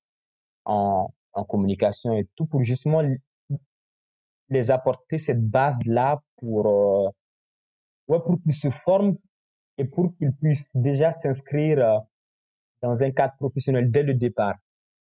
[0.65, 3.03] en, en communication et tout pour justement
[4.49, 7.11] les apporter cette base-là pour, euh,
[8.09, 9.17] ouais, pour qu'ils se forment
[9.79, 11.99] et pour qu'ils puissent déjà s'inscrire euh,
[12.83, 14.55] dans un cadre professionnel dès le départ.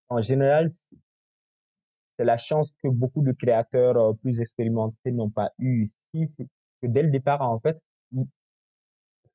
[0.09, 5.89] En général, c'est la chance que beaucoup de créateurs euh, plus expérimentés n'ont pas eu
[6.13, 6.47] ici, c'est
[6.81, 7.77] que dès le départ, en fait,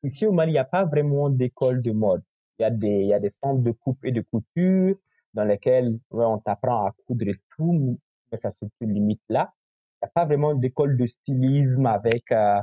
[0.03, 2.23] ici au Mali, il n'y a pas vraiment d'école de mode.
[2.59, 4.97] Il y a des, il y a des centres de coupe et de couture
[5.35, 7.99] dans lesquels ouais, on t'apprend à coudre et tout,
[8.31, 9.53] mais ça se limite là.
[10.01, 12.61] Il n'y a pas vraiment d'école de stylisme avec euh,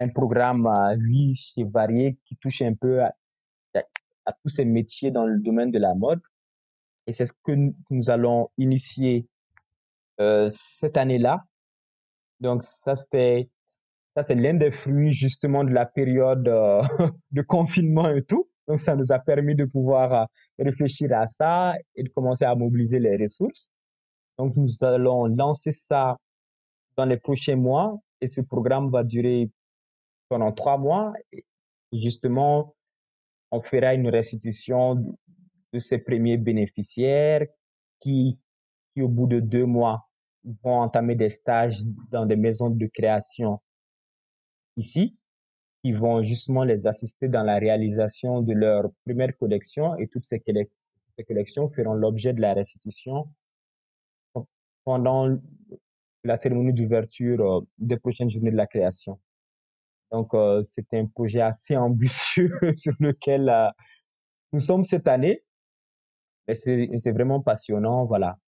[0.00, 3.12] un programme euh, riche et varié qui touche un peu à,
[4.42, 6.20] tous ces métiers dans le domaine de la mode.
[7.06, 7.52] Et c'est ce que
[7.90, 9.26] nous, allons initier
[10.20, 11.44] euh, cette année-là.
[12.40, 13.48] Donc ça, c'était
[14.14, 16.44] ça, c'est l'un des fruits justement de la période
[17.32, 18.48] de confinement et tout.
[18.68, 22.98] Donc ça nous a permis de pouvoir réfléchir à ça et de commencer à mobiliser
[22.98, 23.70] les ressources.
[24.38, 26.16] Donc nous allons lancer ça
[26.96, 29.50] dans les prochains mois et ce programme va durer
[30.28, 31.12] pendant trois mois.
[31.32, 31.44] Et
[31.92, 32.74] justement,
[33.50, 35.16] on fera une restitution
[35.72, 37.46] de ces premiers bénéficiaires
[38.00, 38.38] qui,
[38.94, 40.08] qui, au bout de deux mois,
[40.62, 43.60] vont entamer des stages dans des maisons de création
[44.76, 45.16] ici,
[45.82, 50.42] qui vont justement les assister dans la réalisation de leur première collection et toutes ces,
[51.26, 53.28] collections feront l'objet de la restitution
[54.84, 55.36] pendant
[56.24, 59.18] la cérémonie d'ouverture euh, des prochaines journées de la création.
[60.10, 63.68] Donc, euh, c'est un projet assez ambitieux sur lequel euh,
[64.52, 65.42] nous sommes cette année.
[66.46, 68.38] Mais c'est vraiment passionnant, voilà.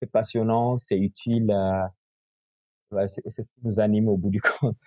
[0.00, 1.50] C'est passionnant, c'est utile.
[1.50, 4.80] Euh, c'est ce qui nous anime au bout du compte.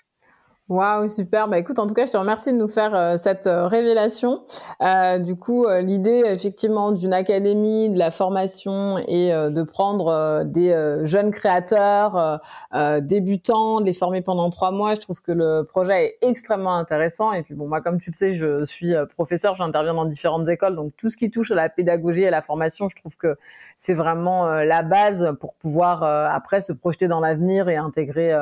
[0.67, 1.47] Waouh, super.
[1.47, 4.41] Bah écoute, en tout cas, je te remercie de nous faire euh, cette euh, révélation.
[4.81, 10.99] Euh, du coup, euh, l'idée effectivement d'une académie, de la formation et de prendre des
[11.03, 12.41] jeunes créateurs
[13.01, 17.31] débutants, de les former pendant trois mois, je trouve que le projet est extrêmement intéressant.
[17.31, 20.75] Et puis bon, moi, comme tu le sais, je suis professeur, j'interviens dans différentes écoles,
[20.75, 23.37] donc tout ce qui touche à la pédagogie et à la formation, je trouve que
[23.77, 28.33] c'est vraiment la base pour pouvoir après se projeter dans l'avenir et intégrer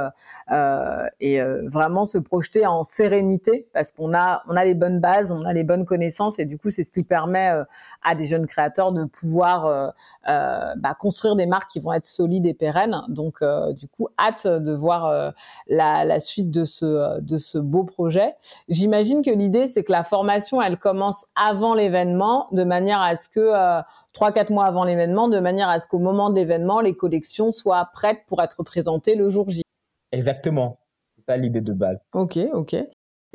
[1.19, 5.45] et vraiment se projeter en sérénité parce qu'on a on a les bonnes bases, on
[5.45, 7.63] a les bonnes connaissances et du coup c'est ce qui permet euh,
[8.03, 9.89] à des jeunes créateurs de pouvoir euh,
[10.29, 13.01] euh, bah, construire des marques qui vont être solides et pérennes.
[13.07, 15.33] Donc du coup hâte de voir
[15.67, 18.35] la, la, suite de ce de ce beau projet.
[18.69, 23.29] J'imagine que l'idée c'est que la formation elle commence avant l'événement de manière à ce
[23.29, 23.81] que
[24.13, 27.51] trois quatre mois avant l'événement, de manière à ce qu'au moment de l'événement, les collections
[27.51, 29.63] soient prêtes pour être présentées le jour J.
[30.11, 30.77] Exactement
[31.25, 32.09] pas l'idée de base.
[32.13, 32.75] Ok, ok.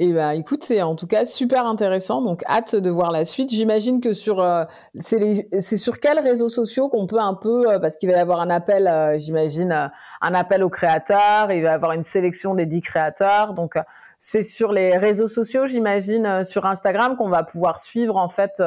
[0.01, 3.51] Et bah écoute, c'est en tout cas super intéressant, donc hâte de voir la suite.
[3.51, 4.65] J'imagine que sur euh,
[5.01, 8.41] c'est sur quels réseaux sociaux qu'on peut un peu euh, parce qu'il va y avoir
[8.41, 12.65] un appel, euh, j'imagine un appel aux créateurs, il va y avoir une sélection des
[12.65, 13.75] dix créateurs, donc
[14.19, 18.63] c'est sur les réseaux sociaux, j'imagine sur Instagram qu'on va pouvoir suivre en fait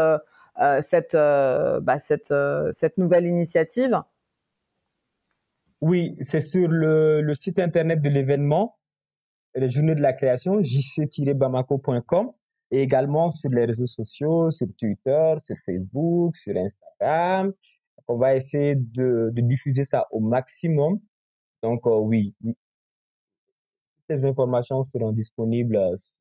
[0.82, 2.34] cette bah, cette
[2.72, 4.02] cette nouvelle initiative.
[5.80, 8.76] Oui, c'est sur le, le site internet de l'événement
[9.56, 12.32] les journées de la création, jc-bamako.com,
[12.72, 17.54] et également sur les réseaux sociaux, sur Twitter, sur Facebook, sur Instagram.
[18.08, 21.00] On va essayer de, diffuser ça au maximum.
[21.64, 22.36] Donc, euh, oui,
[24.10, 26.16] les informations seront disponibles euh, sur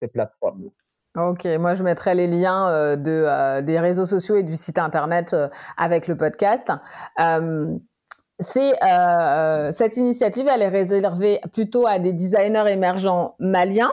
[0.00, 0.70] ces plateformes.
[1.16, 5.34] Ok, moi je mettrai les liens euh, de, des réseaux sociaux et du site internet
[5.76, 6.70] avec le podcast
[8.40, 13.92] c'est euh, euh, cette initiative, elle est réservée plutôt à des designers émergents maliens.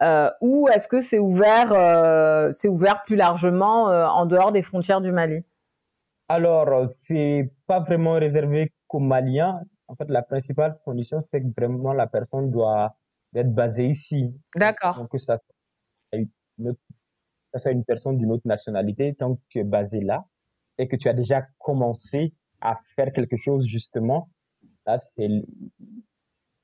[0.00, 4.62] Euh, ou est-ce que c'est ouvert, euh, c'est ouvert plus largement euh, en dehors des
[4.62, 5.44] frontières du Mali?
[6.28, 9.60] Alors, c'est pas vraiment réservé qu'aux Maliens.
[9.88, 12.94] En fait, la principale condition, c'est que vraiment la personne doit
[13.34, 14.32] être basée ici.
[14.54, 14.98] D'accord.
[14.98, 15.38] Donc, que ça
[16.12, 16.74] soit, une,
[17.52, 20.26] ça soit une personne d'une autre nationalité, tant que tu es basé là
[20.76, 24.28] et que tu as déjà commencé à faire quelque chose justement,
[24.86, 25.28] là, c'est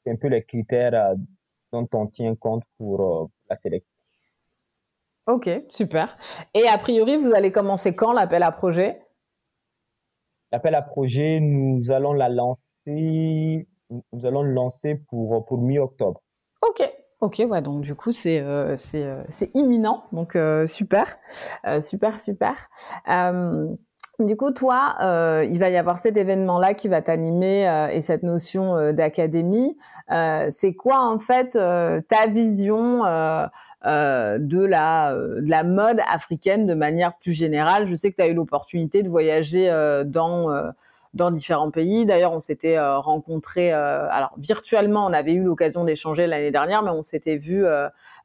[0.07, 1.15] un peu les critères euh,
[1.73, 3.89] dont on tient compte pour euh, la sélection.
[5.27, 6.17] Ok, super.
[6.53, 9.01] Et a priori, vous allez commencer quand l'appel à projet?
[10.53, 16.21] L'appel à projet, nous allons la lancer, nous allons le lancer pour, pour mi-octobre.
[16.61, 16.83] Ok,
[17.25, 19.25] Ok, ouais, donc du coup, c'est euh, euh,
[19.55, 21.17] imminent, donc euh, super,
[21.67, 22.69] euh, super, super.
[24.21, 28.01] Du coup, toi, euh, il va y avoir cet événement-là qui va t'animer euh, et
[28.01, 29.77] cette notion euh, d'académie.
[30.51, 37.33] C'est quoi en fait ta vision de la de la mode africaine de manière plus
[37.33, 37.87] générale?
[37.87, 39.69] Je sais que tu as eu l'opportunité de voyager
[40.07, 40.49] dans
[41.15, 42.07] dans différents pays.
[42.07, 47.03] D'ailleurs, on s'était rencontrés, alors virtuellement, on avait eu l'occasion d'échanger l'année dernière, mais on
[47.03, 47.65] s'était vu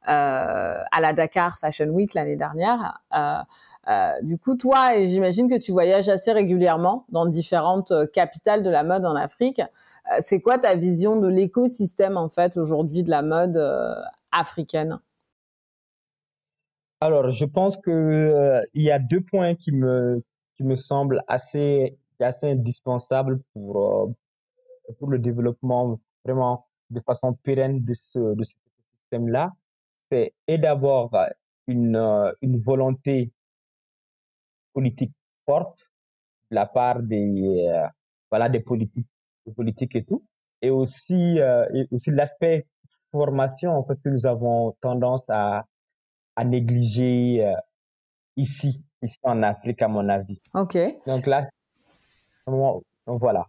[0.06, 3.00] à la Dakar Fashion Week l'année dernière.
[3.14, 3.42] Euh,
[3.88, 8.62] euh, du coup, toi, et j'imagine que tu voyages assez régulièrement dans différentes euh, capitales
[8.62, 9.60] de la mode en Afrique.
[9.60, 13.94] Euh, c'est quoi ta vision de l'écosystème en fait aujourd'hui de la mode euh,
[14.32, 15.00] africaine?
[17.00, 20.22] Alors, je pense que euh, y a deux points qui me
[20.56, 24.14] qui me semblent assez assez indispensables pour euh,
[24.98, 28.56] pour le développement vraiment de façon pérenne de ce de ce
[29.04, 29.52] système-là.
[30.10, 31.26] C'est et d'avoir euh,
[31.66, 33.32] une euh, une volonté
[34.72, 35.12] politique
[35.46, 35.90] forte
[36.50, 37.86] de la part des euh,
[38.30, 39.06] voilà des politiques
[39.46, 40.24] des politiques et tout.
[40.62, 42.66] Et aussi euh, et aussi l'aspect
[43.12, 45.64] formation en fait que nous avons tendance à
[46.36, 47.54] à négliger euh,
[48.36, 50.40] ici ici en Afrique à mon avis.
[50.54, 50.76] Ok.
[51.06, 51.48] donc là
[52.46, 53.46] donc voilà.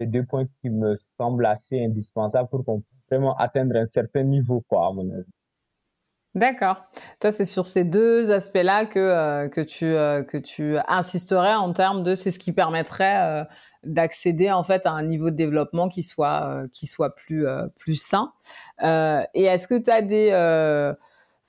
[0.00, 4.22] Les deux points qui me semblent assez indispensables pour qu'on puisse vraiment atteindre un certain
[4.22, 5.32] niveau quoi à mon avis
[6.34, 6.84] D'accord.
[7.20, 11.72] Toi, c'est sur ces deux aspects-là que, euh, que, tu, euh, que tu insisterais en
[11.72, 13.44] termes de c'est ce qui permettrait euh,
[13.82, 17.66] d'accéder en fait à un niveau de développement qui soit, euh, qui soit plus, euh,
[17.78, 18.32] plus sain.
[18.82, 20.30] Euh, et est-ce que tu as des,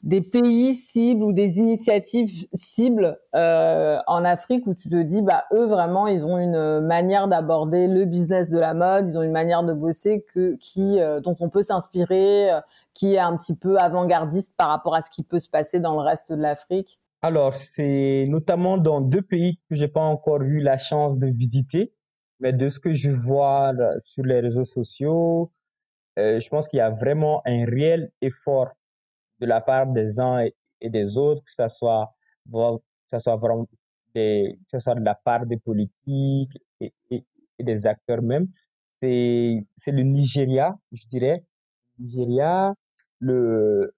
[0.02, 5.44] des pays cibles ou des initiatives cibles euh, en Afrique où tu te dis, bah,
[5.52, 9.32] eux, vraiment, ils ont une manière d'aborder le business de la mode, ils ont une
[9.32, 12.62] manière de bosser que, qui, euh, dont on peut s'inspirer, euh,
[12.94, 15.94] qui est un petit peu avant-gardiste par rapport à ce qui peut se passer dans
[15.94, 17.00] le reste de l'Afrique?
[17.22, 21.94] Alors c'est notamment dans deux pays que j'ai pas encore eu la chance de visiter
[22.40, 25.52] mais de ce que je vois sur les réseaux sociaux
[26.18, 28.70] euh, je pense qu'il y a vraiment un réel effort
[29.40, 30.46] de la part des uns
[30.82, 32.14] et, des autres, que ça soit,
[32.52, 33.68] que ça soit vraiment
[34.16, 37.26] des, que ça soit de la part des politiques et, et,
[37.58, 38.48] et des acteurs même.
[39.02, 41.44] C'est, c'est le Nigeria, je dirais.
[41.98, 42.74] Nigeria,
[43.20, 43.94] le,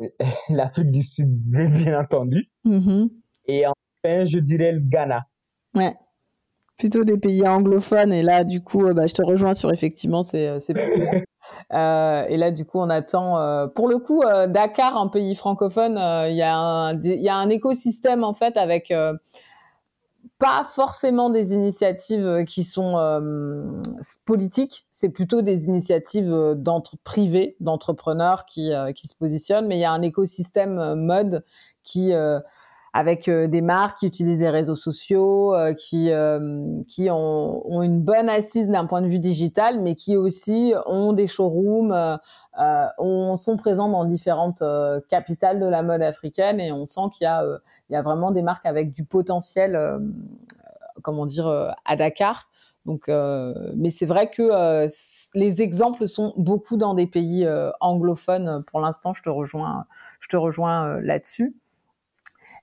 [0.48, 2.48] l'Afrique du Sud, bien entendu.
[2.64, 3.10] Mhm.
[3.46, 5.26] Et enfin, je dirais le Ghana.
[5.74, 5.94] Ouais.
[6.82, 8.12] Plutôt des pays anglophones.
[8.12, 10.58] Et là, du coup, euh, bah, je te rejoins sur effectivement ces, euh.
[11.72, 13.38] Euh, et là, du coup, on attend.
[13.38, 15.92] euh, pour le coup, euh, Dakar, un pays francophone,
[16.28, 18.92] il y a un, il y a un écosystème en fait avec
[20.38, 23.80] pas forcément des initiatives qui sont euh,
[24.24, 29.66] politiques, c'est plutôt des initiatives d'entre privées, d'entrepreneurs qui euh, qui se positionnent.
[29.68, 31.44] Mais il y a un écosystème mode
[31.84, 32.40] qui euh,
[32.94, 37.82] avec euh, des marques qui utilisent les réseaux sociaux, euh, qui euh, qui ont, ont
[37.82, 42.18] une bonne assise d'un point de vue digital, mais qui aussi ont des showrooms,
[42.98, 44.62] ont- sont présents dans différentes
[45.08, 47.44] capitales de la mode africaine, et on sent qu'il y a
[47.90, 49.76] il y a vraiment des marques avec du potentiel,
[51.02, 51.46] comment dire,
[51.84, 52.48] à Dakar.
[52.84, 54.88] Donc, euh, mais c'est vrai que euh,
[55.34, 58.64] les exemples sont beaucoup dans des pays euh, anglophones.
[58.66, 59.86] Pour l'instant, je te rejoins,
[60.18, 61.54] je te rejoins là-dessus.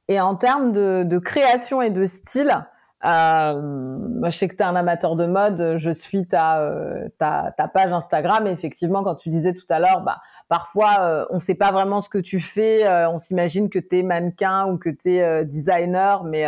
[0.10, 2.66] Et en termes de, de création et de style,
[3.06, 7.08] euh, moi, je sais que tu es un amateur de mode, je suis ta, euh,
[7.18, 8.46] ta, ta page Instagram.
[8.48, 10.18] Et effectivement, quand tu disais tout à l'heure, bah,
[10.50, 12.86] parfois, euh, on sait pas vraiment ce que tu fais.
[12.86, 16.46] euh, on s'imagine que tu es mannequin ou que tu es euh, designer, mais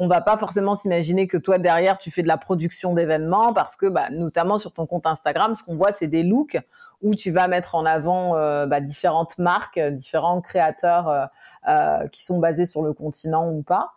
[0.00, 3.76] on va pas forcément s'imaginer que toi, derrière, tu fais de la production d'événements parce
[3.76, 6.56] que, bah, notamment sur ton compte Instagram, ce qu'on voit, c'est des looks
[7.02, 11.26] où tu vas mettre en avant euh, bah, différentes marques, euh, différents créateurs euh,
[11.68, 13.92] euh, qui sont basés sur le continent ou pas.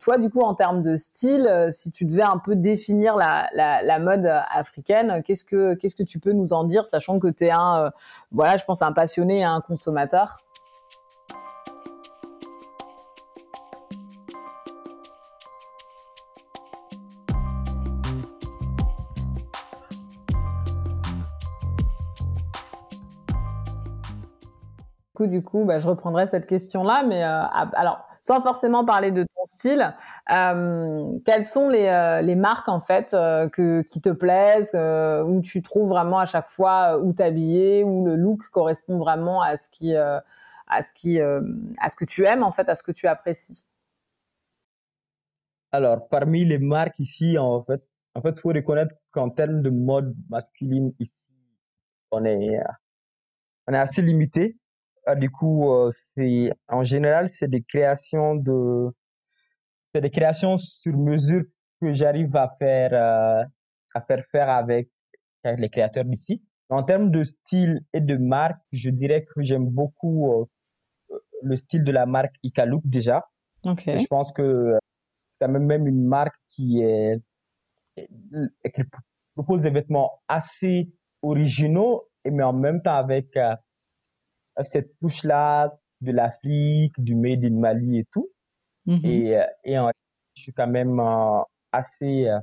[0.00, 3.82] Toi, du coup, en termes de style, si tu devais un peu définir la, la,
[3.82, 4.24] la mode
[4.54, 7.90] africaine, qu'est-ce que qu'est-ce que tu peux nous en dire, sachant que tu es un,
[8.30, 10.44] voilà, je pense un passionné et un consommateur?
[25.26, 27.42] Du coup, bah, je reprendrai cette question-là, mais euh,
[27.74, 29.94] alors sans forcément parler de ton style,
[30.30, 34.72] euh, quelles sont les, euh, les marques en fait que, qui te plaisent,
[35.26, 39.56] où tu trouves vraiment à chaque fois où t'habiller, où le look correspond vraiment à
[39.56, 40.22] ce qui, à
[40.82, 43.64] ce qui, à ce que tu aimes en fait, à ce que tu apprécies?
[45.72, 47.82] Alors, parmi les marques ici, en fait,
[48.14, 51.34] en fait, faut reconnaître qu'en termes de mode masculine ici,
[52.12, 52.60] on est,
[53.66, 54.58] on est assez limité.
[55.04, 58.90] Ah, du coup, euh, c'est en général, c'est des créations de,
[59.92, 61.42] c'est des créations sur mesure
[61.80, 63.44] que j'arrive à faire, euh,
[63.94, 64.88] à faire faire avec,
[65.42, 66.42] avec les créateurs d'ici.
[66.68, 70.32] En termes de style et de marque, je dirais que j'aime beaucoup
[71.10, 73.28] euh, le style de la marque Iqalup déjà.
[73.98, 74.78] Je pense que
[75.28, 77.20] c'est quand même même une marque qui est
[77.96, 78.82] qui
[79.34, 80.92] propose des vêtements assez
[81.22, 83.36] originaux mais en même temps avec
[84.64, 88.28] cette touche-là de l'Afrique, du Made in Mali et tout.
[88.86, 89.00] Mhm.
[89.04, 89.90] Et, euh, et en-
[90.36, 91.40] je suis quand même euh,
[91.72, 92.40] assez, euh,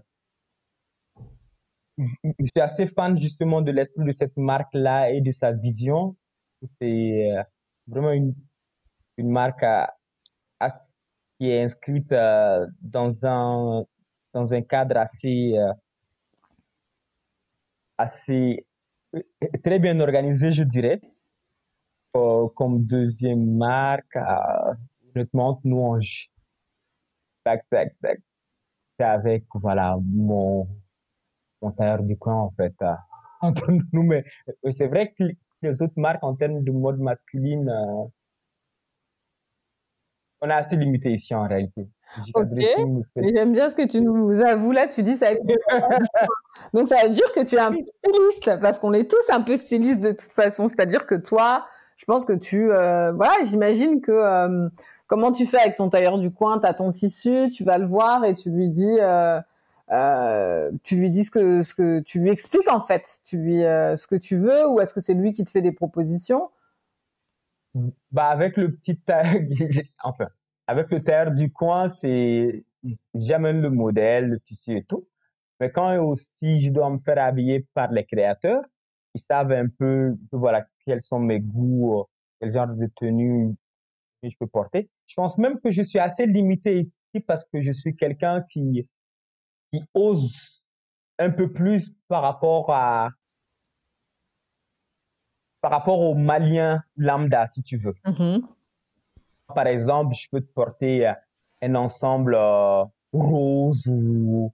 [1.98, 6.16] je suis assez fan justement de l'esprit de cette marque-là et de sa vision.
[6.82, 7.44] C'est euh,
[7.78, 8.36] c'est vraiment une,
[9.18, 9.86] une marque euh,
[11.40, 13.86] qui est inscrite euh, dans un,
[14.34, 15.74] dans un cadre assez, euh,
[17.98, 18.66] assez
[19.16, 19.22] euh,
[19.64, 21.02] très bien organisé, je dirais.
[22.16, 24.74] Euh, comme deuxième marque, euh,
[25.16, 26.00] honnêtement, nous, on,
[27.44, 28.20] tac, tac, tac,
[28.98, 30.68] c'est avec, voilà, mon,
[31.62, 32.94] mon tailleur du coin, en fait, euh,
[33.42, 34.04] entre nous.
[34.04, 34.26] Mais
[34.72, 35.24] c'est vrai que
[35.62, 38.06] les autres marques, en termes de mode masculine, euh,
[40.42, 41.88] on est assez limité ici, en réalité.
[42.34, 42.48] Ok.
[43.18, 45.28] J'aime bien ce que tu nous avoues là, tu dis ça.
[46.74, 49.42] Donc ça veut dire que tu es un peu styliste, parce qu'on est tous un
[49.42, 50.68] peu stylistes de toute façon.
[50.68, 51.68] C'est-à-dire que toi,
[52.00, 52.72] je pense que tu...
[52.72, 54.12] euh, voilà, j'imagine que...
[54.12, 54.70] euh,
[55.08, 56.60] comment tu fais avec ton tailleur du coin?
[56.60, 58.98] Tu as ton tissu, tu vas le voir et tu lui dis...
[59.00, 59.42] euh,
[60.84, 64.08] tu lui dis ce que, ce que tu lui expliques en fait, tu lui ce
[64.08, 66.50] que tu veux ou est-ce que c'est lui qui te fait des propositions?
[68.12, 69.44] Bah, avec le petit tailleur,
[70.04, 70.28] enfin,
[70.68, 72.64] avec le tailleur du coin, c'est,
[73.14, 75.06] j'amène le modèle, le tissu et tout.
[75.60, 78.64] Mais quand aussi je dois me faire habiller par les créateurs,
[79.16, 82.04] ils savent un peu, voilà, quels sont mes goûts, euh,
[82.40, 83.56] quel genre de tenue
[84.24, 84.90] que je peux porter.
[85.06, 88.88] Je pense même que je suis assez limité ici parce que je suis quelqu'un qui,
[89.72, 90.64] qui ose
[91.20, 93.10] un peu plus par rapport à,
[95.62, 97.94] par rapport au Malien lambda, si tu veux.
[98.06, 98.48] Mhm.
[99.54, 101.14] Par exemple, je peux te porter
[101.62, 102.84] un ensemble euh,
[103.14, 104.52] rose ou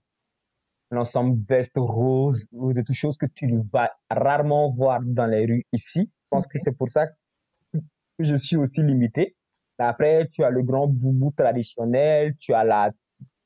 [0.90, 5.46] un ensemble veste rose ou des toutes choses que tu vas rarement voir dans les
[5.46, 6.10] rues ici.
[6.26, 7.14] Je pense que c'est pour ça que
[8.18, 9.36] je suis aussi limité.
[9.78, 12.90] Après, tu as le grand boubou traditionnel, tu as la,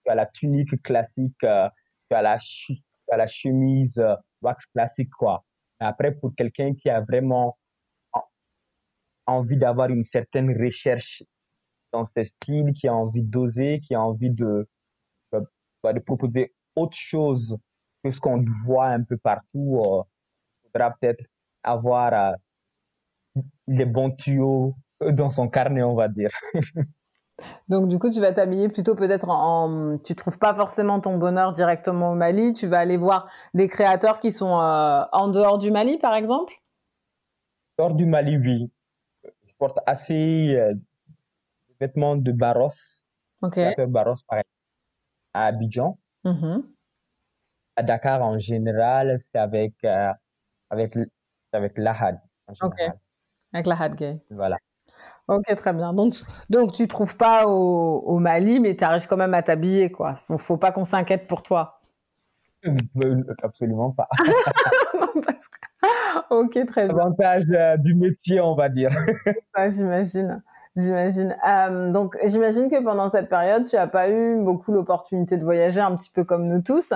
[0.04, 1.68] tu as la tunique classique, euh,
[2.10, 2.74] tu as la, tu
[3.10, 5.44] as la chemise euh, wax classique, quoi.
[5.80, 7.58] Après, pour quelqu'un qui a vraiment
[8.12, 8.22] en-
[9.26, 11.22] envie d'avoir une certaine recherche
[11.92, 14.68] dans ses styles, qui a envie d'oser, qui a envie de,
[15.32, 15.40] de,
[15.82, 17.56] bah, de proposer autre chose
[18.04, 20.02] que ce qu'on voit un peu partout, euh,
[20.72, 21.24] faudra peut-être
[21.62, 22.36] avoir euh,
[23.66, 26.30] les bons tuyaux dans son carnet, on va dire.
[27.68, 31.16] Donc du coup, tu vas t'habiller plutôt peut-être en, en- tu trouves pas forcément ton
[31.16, 35.58] bonheur directement au Mali, tu vas aller voir des créateurs qui sont euh, en dehors
[35.58, 36.52] du Mali, par exemple?
[37.78, 38.70] Hors du Mali, oui.
[39.24, 42.68] Je porte assez euh, des vêtements de Barros,
[43.42, 43.52] Ok.
[43.52, 44.48] créateur Barros, par exemple,
[45.34, 45.98] à Abidjan.
[46.24, 46.62] Mhm.
[47.76, 50.12] À Dakar, en général, c'est avec, euh,
[50.68, 50.94] avec,
[51.52, 52.76] avec l'Ahad, en Ok.
[52.78, 52.98] général.
[53.52, 54.18] Avec la hat gay.
[54.30, 54.58] Voilà.
[55.28, 55.92] Ok, très bien.
[55.92, 56.14] Donc,
[56.48, 60.14] donc tu trouves pas au, au Mali, mais tu arrives quand même à t'habiller, quoi.
[60.14, 61.80] Faut, faut pas qu'on s'inquiète pour toi.
[62.66, 64.08] Euh, Absolument pas.
[64.92, 66.94] Parce que- ok, très bien.
[66.96, 68.90] Avantage euh, du métier, on va dire.
[69.56, 70.42] Ouais, j'imagine.
[70.76, 71.36] J'imagine.
[71.48, 75.80] Euh, donc, j'imagine que pendant cette période, tu n'as pas eu beaucoup l'opportunité de voyager,
[75.80, 76.92] un petit peu comme nous tous.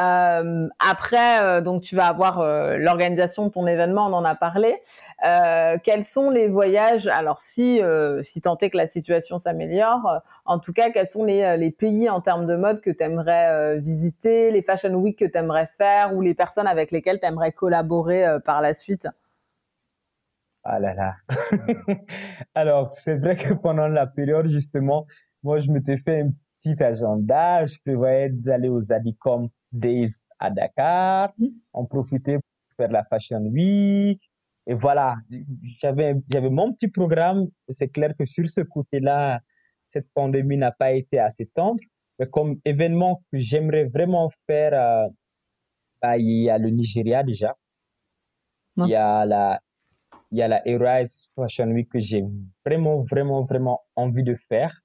[0.00, 4.34] Euh, après, euh, donc, tu vas avoir euh, l'organisation de ton événement, on en a
[4.34, 4.80] parlé.
[5.26, 10.22] Euh, quels sont les voyages Alors, si, euh, si tant est que la situation s'améliore,
[10.46, 13.78] en tout cas, quels sont les, les pays en termes de mode que tu aimerais
[13.78, 17.52] visiter, les fashion week que tu aimerais faire ou les personnes avec lesquelles tu aimerais
[17.52, 19.06] collaborer par la suite?
[20.70, 21.16] Ah là là.
[22.54, 25.06] Alors, c'est vrai que pendant la période, justement,
[25.42, 27.64] moi, je m'étais fait un petit agenda.
[27.64, 31.32] Je prévoyais d'aller aux Adicom Days à Dakar,
[31.72, 34.20] en profiter pour faire la Fashion Week.
[34.66, 35.16] Et voilà,
[35.80, 37.46] j'avais, j'avais mon petit programme.
[37.70, 39.40] C'est clair que sur ce côté-là,
[39.86, 41.80] cette pandémie n'a pas été assez tendre.
[42.18, 45.08] Mais comme événement que j'aimerais vraiment faire, euh,
[46.02, 47.56] bah, il y a le Nigeria déjà.
[48.76, 49.60] Il y a la,
[50.30, 52.24] il y a la Arise Fashion Week que j'ai
[52.64, 54.82] vraiment, vraiment, vraiment envie de faire.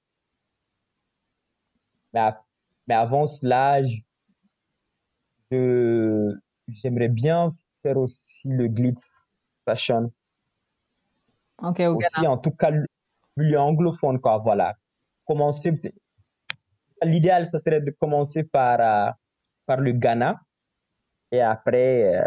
[2.12, 2.42] Mais, à-
[2.86, 3.80] mais avant cela,
[5.50, 9.28] j'aimerais bien faire aussi le Glitz
[9.64, 10.10] Fashion
[11.58, 12.70] Ok, au Aussi, en tout cas,
[13.36, 14.74] le anglophone, quoi, voilà.
[15.24, 15.80] Commencer,
[17.02, 19.12] l'idéal, ça serait de commencer par, euh,
[19.66, 20.40] par le Ghana
[21.30, 22.26] et après, euh,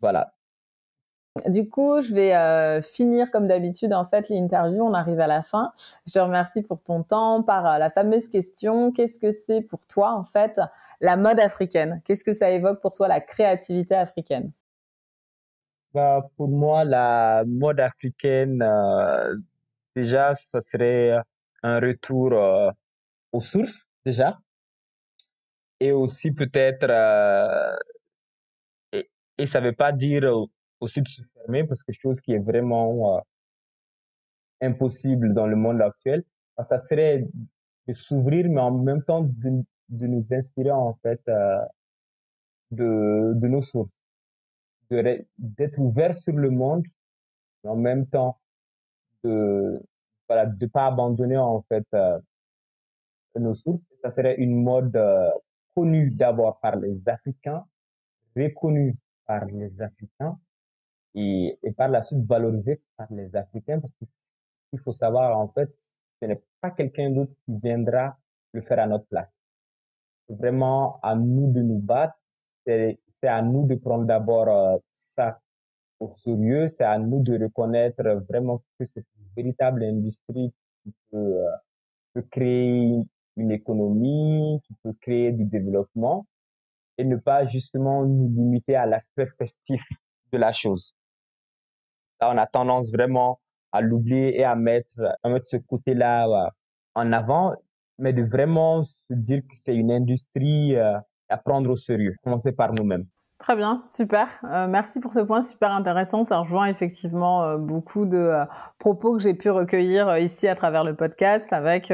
[0.00, 0.32] voilà,
[1.46, 4.82] du coup, je vais euh, finir comme d'habitude en fait l'interview.
[4.82, 5.72] On arrive à la fin.
[6.06, 9.86] Je te remercie pour ton temps par euh, la fameuse question qu'est-ce que c'est pour
[9.86, 10.60] toi en fait
[11.00, 12.00] la mode africaine?
[12.04, 14.52] Qu'est-ce que ça évoque pour toi la créativité africaine?
[15.94, 19.36] Bah, Pour moi, la mode africaine, euh,
[19.96, 21.20] déjà, ça serait
[21.62, 22.32] un retour
[23.32, 24.38] aux sources déjà,
[25.80, 26.86] et aussi peut-être
[28.92, 30.46] et, ça veut pas dire
[30.80, 33.20] aussi de se fermer parce que chose qui est vraiment euh,
[34.60, 36.24] impossible dans le monde actuel.
[36.68, 37.26] Ça serait
[37.86, 41.64] de s'ouvrir, mais en même temps de, de nous inspirer en fait euh,
[42.70, 43.98] de, de nos sources,
[44.90, 46.84] d'être ouvert sur le monde,
[47.62, 48.38] mais en même temps
[49.24, 49.80] de
[50.28, 52.18] voilà de pas abandonner en fait euh,
[53.36, 53.82] nos sources.
[54.02, 55.30] Ça serait une mode euh,
[55.74, 57.64] connue d'abord par les Africains,
[58.36, 60.38] reconnue par les Africains
[61.14, 65.70] et, et par la suite valorisé par les Africains parce qu'il faut savoir en fait,
[66.20, 68.16] ce n'est pas quelqu'un d'autre qui viendra
[68.52, 69.28] le faire à notre place.
[70.28, 72.20] C'est vraiment à nous de nous battre,
[72.66, 75.40] c'est à nous de prendre d'abord euh, ça
[76.00, 80.52] au sérieux, c'est à nous de reconnaître vraiment que c'est une véritable industrie
[80.82, 81.56] qui peut, euh,
[82.14, 83.02] peut créer
[83.36, 86.26] une économie, qui peut créer du développement
[86.98, 89.82] et ne pas justement nous limiter à l'aspect festif
[90.32, 90.97] de la chose.
[92.20, 93.40] Là, on a tendance vraiment
[93.72, 96.50] à l'oublier et à mettre, à mettre ce côté-là euh,
[96.94, 97.54] en avant,
[97.98, 100.98] mais de vraiment se dire que c'est une industrie euh,
[101.28, 102.14] à prendre au sérieux.
[102.22, 103.06] Commencer par nous-mêmes.
[103.38, 104.26] Très bien, super.
[104.42, 106.24] Euh, merci pour ce point super intéressant.
[106.24, 108.44] Ça rejoint effectivement euh, beaucoup de euh,
[108.80, 111.92] propos que j'ai pu recueillir ici à travers le podcast avec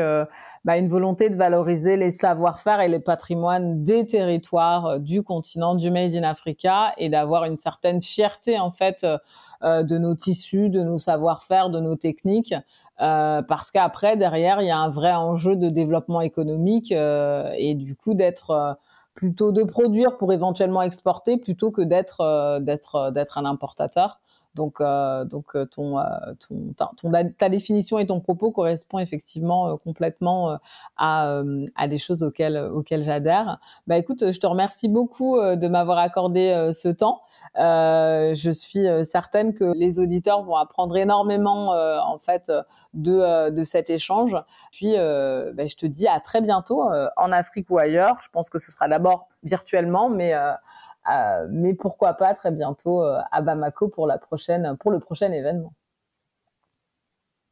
[0.65, 5.91] bah, une volonté de valoriser les savoir-faire et les patrimoines des territoires du continent, du
[5.91, 9.07] Made in Africa et d'avoir une certaine fierté en fait
[9.63, 12.55] de nos tissus, de nos savoir-faire, de nos techniques.
[12.97, 18.15] parce qu'après, derrière, il y a un vrai enjeu de développement économique et du coup
[18.15, 18.79] d'être
[19.15, 24.21] plutôt de produire pour éventuellement exporter plutôt que d'être euh, d'être euh, d'être un importateur.
[24.55, 26.03] Donc, euh, donc euh, ton, euh,
[26.49, 30.59] ton, ton, ta définition et ton propos correspond effectivement complètement
[30.97, 31.43] à,
[31.75, 33.59] à des choses auxquelles, auxquelles j'adhère.
[33.87, 37.23] Bah écoute, je te remercie beaucoup de m'avoir accordé ce temps.
[37.57, 42.53] je suis certaine que les auditeurs vont apprendre énormément en fait
[42.95, 44.37] de, de cet échange.
[44.71, 46.85] Puis, bah, je te dis à très bientôt
[47.17, 48.19] en Afrique ou ailleurs.
[48.23, 50.33] Je pense que ce sera d'abord virtuellement, mais
[51.11, 55.31] euh, mais pourquoi pas très bientôt euh, à Bamako pour la prochaine, pour le prochain
[55.33, 55.75] événement.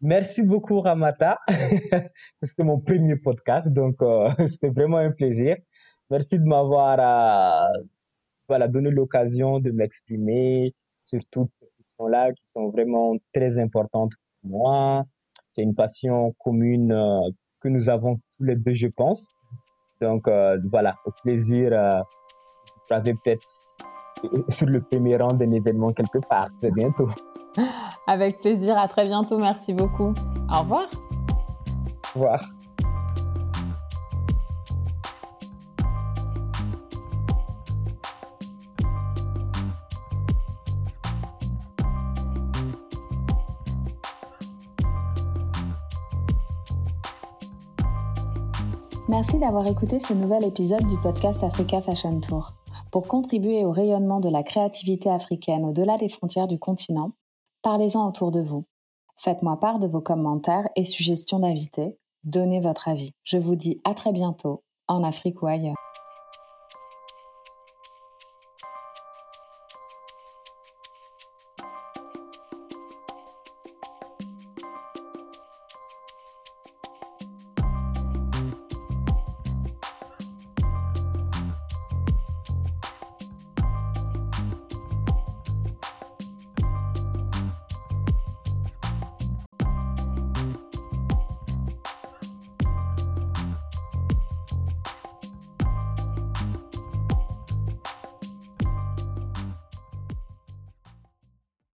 [0.01, 1.39] Merci beaucoup Ramata.
[2.43, 5.57] c'était mon premier podcast, donc euh, c'était vraiment un plaisir.
[6.11, 7.69] Merci de m'avoir
[8.49, 14.51] voilà, donné l'occasion de m'exprimer sur toutes ces questions-là qui sont vraiment très importantes pour
[14.51, 15.05] moi.
[15.49, 16.95] C'est une passion commune
[17.61, 19.29] que nous avons tous les deux, je pense.
[20.03, 20.29] Donc
[20.65, 22.03] voilà, au plaisir
[22.89, 23.47] peut-être
[24.49, 26.49] sur le premier rang d'un événement quelque part.
[26.61, 27.09] C'est bientôt.
[28.07, 28.79] Avec plaisir.
[28.79, 29.39] À très bientôt.
[29.39, 30.13] Merci beaucoup.
[30.53, 30.89] Au revoir.
[32.15, 32.41] Au revoir.
[49.09, 52.55] Merci d'avoir écouté ce nouvel épisode du podcast Africa Fashion Tour.
[52.93, 57.13] Pour contribuer au rayonnement de la créativité africaine au-delà des frontières du continent,
[57.63, 58.67] parlez-en autour de vous.
[59.17, 61.97] Faites-moi part de vos commentaires et suggestions d'invités.
[62.23, 63.13] Donnez votre avis.
[63.25, 65.75] Je vous dis à très bientôt, en Afrique ou ailleurs.